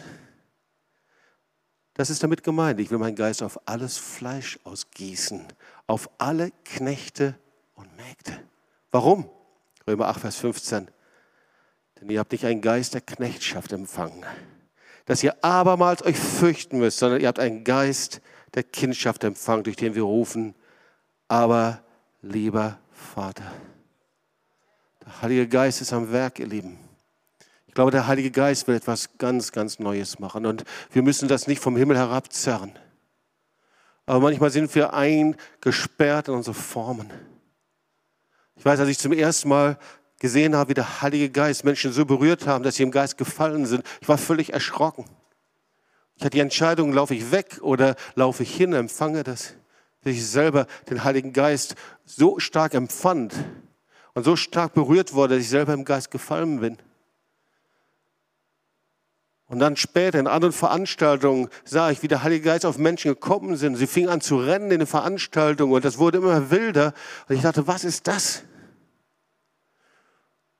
Das 1.95 2.09
ist 2.09 2.23
damit 2.23 2.43
gemeint. 2.43 2.79
Ich 2.79 2.89
will 2.89 2.97
meinen 2.97 3.15
Geist 3.15 3.43
auf 3.43 3.59
alles 3.67 3.97
Fleisch 3.97 4.59
ausgießen, 4.63 5.45
auf 5.85 6.09
alle 6.17 6.51
Knechte 6.65 7.35
und 7.75 7.87
Mägde. 7.97 8.43
Warum? 8.91 9.29
Römer 9.87 10.07
8, 10.07 10.21
Vers 10.21 10.37
15. 10.37 10.87
Denn 11.99 12.09
ihr 12.09 12.19
habt 12.19 12.31
nicht 12.31 12.45
einen 12.45 12.61
Geist 12.61 12.93
der 12.93 13.01
Knechtschaft 13.01 13.71
empfangen. 13.71 14.25
dass 15.05 15.23
ihr 15.23 15.43
abermals 15.43 16.03
euch 16.03 16.17
fürchten 16.17 16.79
müsst, 16.79 16.99
sondern 16.99 17.19
ihr 17.19 17.27
habt 17.27 17.39
einen 17.39 17.63
Geist 17.63 18.21
der 18.53 18.63
Kindschaft 18.63 19.23
empfangen, 19.23 19.63
durch 19.63 19.75
den 19.75 19.95
wir 19.95 20.03
rufen, 20.03 20.55
aber 21.27 21.83
lieber 22.21 22.79
Vater. 22.91 23.51
Der 25.05 25.21
Heilige 25.21 25.47
Geist 25.47 25.81
ist 25.81 25.91
am 25.91 26.11
Werk, 26.11 26.39
ihr 26.39 26.47
Lieben. 26.47 26.77
Ich 27.73 27.75
glaube, 27.75 27.89
der 27.89 28.05
Heilige 28.05 28.29
Geist 28.29 28.67
will 28.67 28.75
etwas 28.75 29.17
ganz, 29.17 29.51
ganz 29.51 29.79
Neues 29.79 30.19
machen 30.19 30.45
und 30.45 30.63
wir 30.91 31.01
müssen 31.01 31.27
das 31.27 31.47
nicht 31.47 31.59
vom 31.59 31.75
Himmel 31.75 31.97
herabzerren. 31.97 32.77
Aber 34.05 34.19
manchmal 34.19 34.51
sind 34.51 34.75
wir 34.75 34.93
eingesperrt 34.93 36.27
in 36.27 36.35
unsere 36.35 36.53
Formen. 36.53 37.09
Ich 38.55 38.63
weiß, 38.63 38.79
als 38.79 38.89
ich 38.89 38.99
zum 38.99 39.11
ersten 39.11 39.49
Mal 39.49 39.79
gesehen 40.19 40.55
habe, 40.55 40.69
wie 40.69 40.73
der 40.75 41.01
Heilige 41.01 41.31
Geist 41.31 41.63
Menschen 41.63 41.91
so 41.91 42.05
berührt 42.05 42.45
haben, 42.45 42.63
dass 42.63 42.75
sie 42.75 42.83
im 42.83 42.91
Geist 42.91 43.17
gefallen 43.17 43.65
sind, 43.65 43.83
ich 44.01 44.07
war 44.07 44.19
völlig 44.19 44.53
erschrocken. 44.53 45.05
Ich 46.17 46.21
hatte 46.21 46.35
die 46.35 46.41
Entscheidung, 46.41 46.93
laufe 46.93 47.15
ich 47.15 47.31
weg 47.31 47.57
oder 47.61 47.95
laufe 48.13 48.43
ich 48.43 48.55
hin, 48.55 48.73
empfange 48.73 49.23
das. 49.23 49.55
Dass 50.03 50.13
ich 50.13 50.27
selber 50.27 50.67
den 50.91 51.03
Heiligen 51.03 51.33
Geist 51.33 51.73
so 52.05 52.37
stark 52.37 52.75
empfand 52.75 53.33
und 54.13 54.25
so 54.25 54.35
stark 54.35 54.75
berührt 54.75 55.15
wurde, 55.15 55.33
dass 55.33 55.43
ich 55.43 55.49
selber 55.49 55.73
im 55.73 55.85
Geist 55.85 56.11
gefallen 56.11 56.59
bin. 56.59 56.77
Und 59.53 59.59
dann 59.59 59.75
später 59.75 60.17
in 60.17 60.25
anderen 60.25 60.51
Veranstaltungen 60.51 61.47
sah 61.63 61.91
ich, 61.91 62.01
wie 62.01 62.07
der 62.07 62.23
Heilige 62.23 62.45
Geist 62.45 62.65
auf 62.65 62.79
Menschen 62.79 63.09
gekommen 63.09 63.55
sind. 63.55 63.75
Sie 63.75 63.85
fingen 63.85 64.09
an 64.09 64.19
zu 64.19 64.39
rennen 64.39 64.71
in 64.71 64.79
den 64.79 64.87
Veranstaltungen 64.87 65.73
und 65.73 65.85
das 65.85 65.99
wurde 65.99 66.17
immer 66.17 66.49
wilder. 66.49 66.91
Und 67.29 67.35
ich 67.35 67.43
dachte, 67.43 67.67
was 67.67 67.83
ist 67.83 68.07
das? 68.07 68.41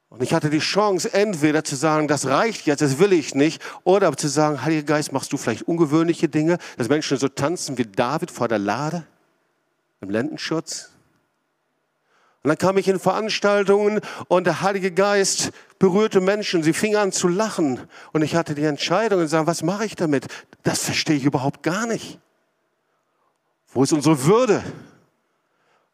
Und 0.10 0.22
ich 0.22 0.32
hatte 0.32 0.52
die 0.52 0.60
Chance, 0.60 1.12
entweder 1.12 1.64
zu 1.64 1.76
sagen, 1.76 2.08
das 2.08 2.28
reicht 2.28 2.68
jetzt, 2.68 2.84
das 2.84 3.00
will 3.00 3.14
ich 3.14 3.34
nicht, 3.34 3.64
oder 3.84 4.16
zu 4.16 4.28
sagen, 4.28 4.64
Heiliger 4.64 4.84
Geist, 4.84 5.12
machst 5.12 5.34
du 5.34 5.38
vielleicht 5.38 5.64
ungewöhnliche 5.64 6.30
Dinge, 6.30 6.60
dass 6.78 6.88
Menschen 6.88 7.18
so 7.18 7.30
tanzen 7.30 7.80
wie 7.80 7.86
David 7.86 8.30
vor 8.30 8.48
der 8.48 8.60
Lade 8.60 9.08
im 10.02 10.12
Lendenschutz. 10.12 10.93
Und 12.44 12.50
dann 12.50 12.58
kam 12.58 12.78
ich 12.78 12.90
in 12.90 13.00
Veranstaltungen 13.00 14.02
und 14.28 14.46
der 14.46 14.62
Heilige 14.62 14.92
Geist 14.92 15.52
berührte 15.80 16.20
Menschen, 16.20 16.62
sie 16.62 16.74
fingen 16.74 16.98
an 16.98 17.12
zu 17.14 17.30
lachen. 17.30 17.80
Und 18.12 18.22
ich 18.22 18.36
hatte 18.36 18.54
die 18.54 18.66
Entscheidung 18.66 19.22
und 19.22 19.30
sagen, 19.30 19.48
was 19.48 19.64
mache 19.64 19.86
ich 19.86 19.96
damit? 19.96 20.28
Das 20.62 20.84
verstehe 20.84 21.16
ich 21.16 21.24
überhaupt 21.24 21.64
gar 21.64 21.88
nicht. 21.88 22.20
Wo 23.72 23.84
ist 23.84 23.94
unsere 23.94 24.26
Würde? 24.26 24.62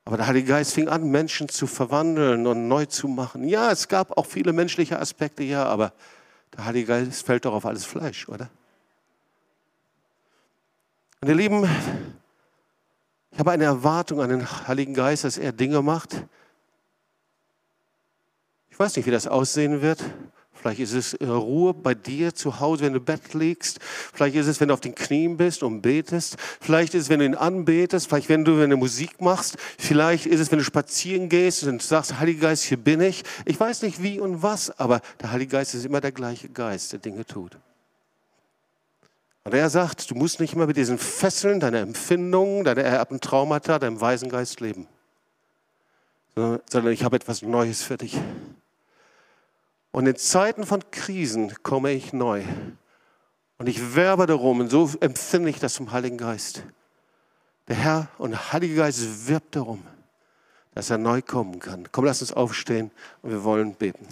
Aber 0.06 0.18
der 0.18 0.26
Heilige 0.26 0.48
Geist 0.48 0.74
fing 0.74 0.90
an, 0.90 1.12
Menschen 1.12 1.50
zu 1.50 1.68
verwandeln 1.68 2.48
und 2.48 2.68
neu 2.68 2.88
zu 2.88 3.08
machen. 3.08 3.48
Ja, 3.48 3.72
es 3.72 3.88
gab 3.88 4.18
auch 4.18 4.26
viele 4.26 4.52
menschliche 4.52 5.00
Aspekte, 5.00 5.44
ja, 5.44 5.66
aber 5.66 5.94
der 6.58 6.66
Heilige 6.66 6.88
Geist 6.88 7.24
fällt 7.28 7.46
doch 7.46 7.54
auf 7.54 7.68
alles 7.68 7.86
Fleisch, 7.86 8.28
oder? 8.28 8.50
Und 11.22 11.28
ihr 11.28 11.36
Lieben, 11.36 11.70
ich 13.32 13.38
habe 13.38 13.52
eine 13.52 13.66
Erwartung 13.66 14.20
an 14.20 14.30
den 14.30 14.68
Heiligen 14.68 14.96
Geist, 14.96 15.26
dass 15.26 15.38
er 15.38 15.52
Dinge 15.52 15.84
macht. 15.84 16.24
Ich 18.80 18.86
weiß 18.86 18.96
nicht, 18.96 19.08
wie 19.08 19.12
das 19.12 19.28
aussehen 19.28 19.82
wird. 19.82 20.02
Vielleicht 20.54 20.80
ist 20.80 20.94
es 20.94 21.18
Ruhe 21.22 21.74
bei 21.74 21.94
dir 21.94 22.34
zu 22.34 22.62
Hause, 22.62 22.86
wenn 22.86 22.94
du 22.94 23.00
im 23.00 23.04
Bett 23.04 23.34
liegst. 23.34 23.80
Vielleicht 23.82 24.38
ist 24.38 24.48
es, 24.48 24.62
wenn 24.62 24.70
du 24.70 24.74
auf 24.74 24.80
den 24.80 24.96
Knien 24.96 25.36
bist 25.36 25.64
und 25.64 25.82
betest. 25.82 26.38
Vielleicht 26.62 26.94
ist 26.94 27.04
es, 27.04 27.10
wenn 27.10 27.20
du 27.20 27.26
ihn 27.26 27.36
anbetest. 27.36 28.08
Vielleicht, 28.08 28.30
wenn 28.30 28.46
du, 28.46 28.56
du 28.66 28.78
Musik 28.78 29.20
machst. 29.20 29.58
Vielleicht 29.78 30.28
ist 30.28 30.40
es, 30.40 30.50
wenn 30.50 30.60
du 30.60 30.64
spazieren 30.64 31.28
gehst 31.28 31.66
und 31.66 31.82
sagst, 31.82 32.22
Heiliger 32.22 32.48
Geist, 32.48 32.64
hier 32.64 32.78
bin 32.78 33.02
ich. 33.02 33.24
Ich 33.44 33.60
weiß 33.60 33.82
nicht 33.82 34.02
wie 34.02 34.22
und 34.22 34.44
was, 34.44 34.72
aber 34.80 35.02
der 35.20 35.34
Heilige 35.34 35.52
Geist 35.52 35.76
ist 35.76 35.84
immer 35.84 36.00
der 36.00 36.14
gleiche 36.14 36.48
Geist, 36.48 36.94
der 36.94 37.00
Dinge 37.00 37.26
tut. 37.26 37.58
Und 39.44 39.54
er 39.54 39.70
sagt, 39.70 40.10
du 40.10 40.16
musst 40.16 40.40
nicht 40.40 40.54
immer 40.54 40.68
mit 40.68 40.78
diesen 40.78 41.00
Fesseln 41.00 41.60
deiner 41.60 41.80
Empfindungen, 41.80 42.64
deiner 42.64 42.84
ererbten 42.84 43.20
Traumata, 43.20 43.78
deinem 43.78 44.00
weisen 44.00 44.30
Geist 44.30 44.62
leben. 44.62 44.88
Sondern 46.36 46.94
ich 46.94 47.04
habe 47.04 47.18
etwas 47.18 47.42
Neues 47.42 47.84
für 47.84 47.98
dich. 47.98 48.18
Und 49.92 50.08
in 50.08 50.16
Zeiten 50.16 50.66
von 50.66 50.84
Krisen 50.92 51.54
komme 51.64 51.92
ich 51.92 52.14
neu. 52.14 52.44
Und 53.58 53.68
ich 53.68 53.96
werbe 53.96 54.26
darum, 54.26 54.62
und 54.62 54.70
so 54.70 54.92
empfinde 55.00 55.50
ich 55.50 55.60
das 55.60 55.74
zum 55.74 55.92
Heiligen 55.92 56.18
Geist. 56.18 56.64
Der 57.68 57.76
Herr 57.76 58.08
und 58.18 58.32
der 58.32 58.54
Heilige 58.54 58.76
Geist 58.76 59.28
wirbt 59.28 59.56
darum, 59.56 59.84
dass 60.74 60.90
er 60.90 60.98
neu 60.98 61.22
kommen 61.22 61.60
kann. 61.60 61.88
Komm, 61.92 62.06
lass 62.06 62.22
uns 62.22 62.34
aufstehen 62.34 62.92
und 63.22 63.32
wir 63.32 63.44
wollen 63.44 63.76
beten. 63.76 64.08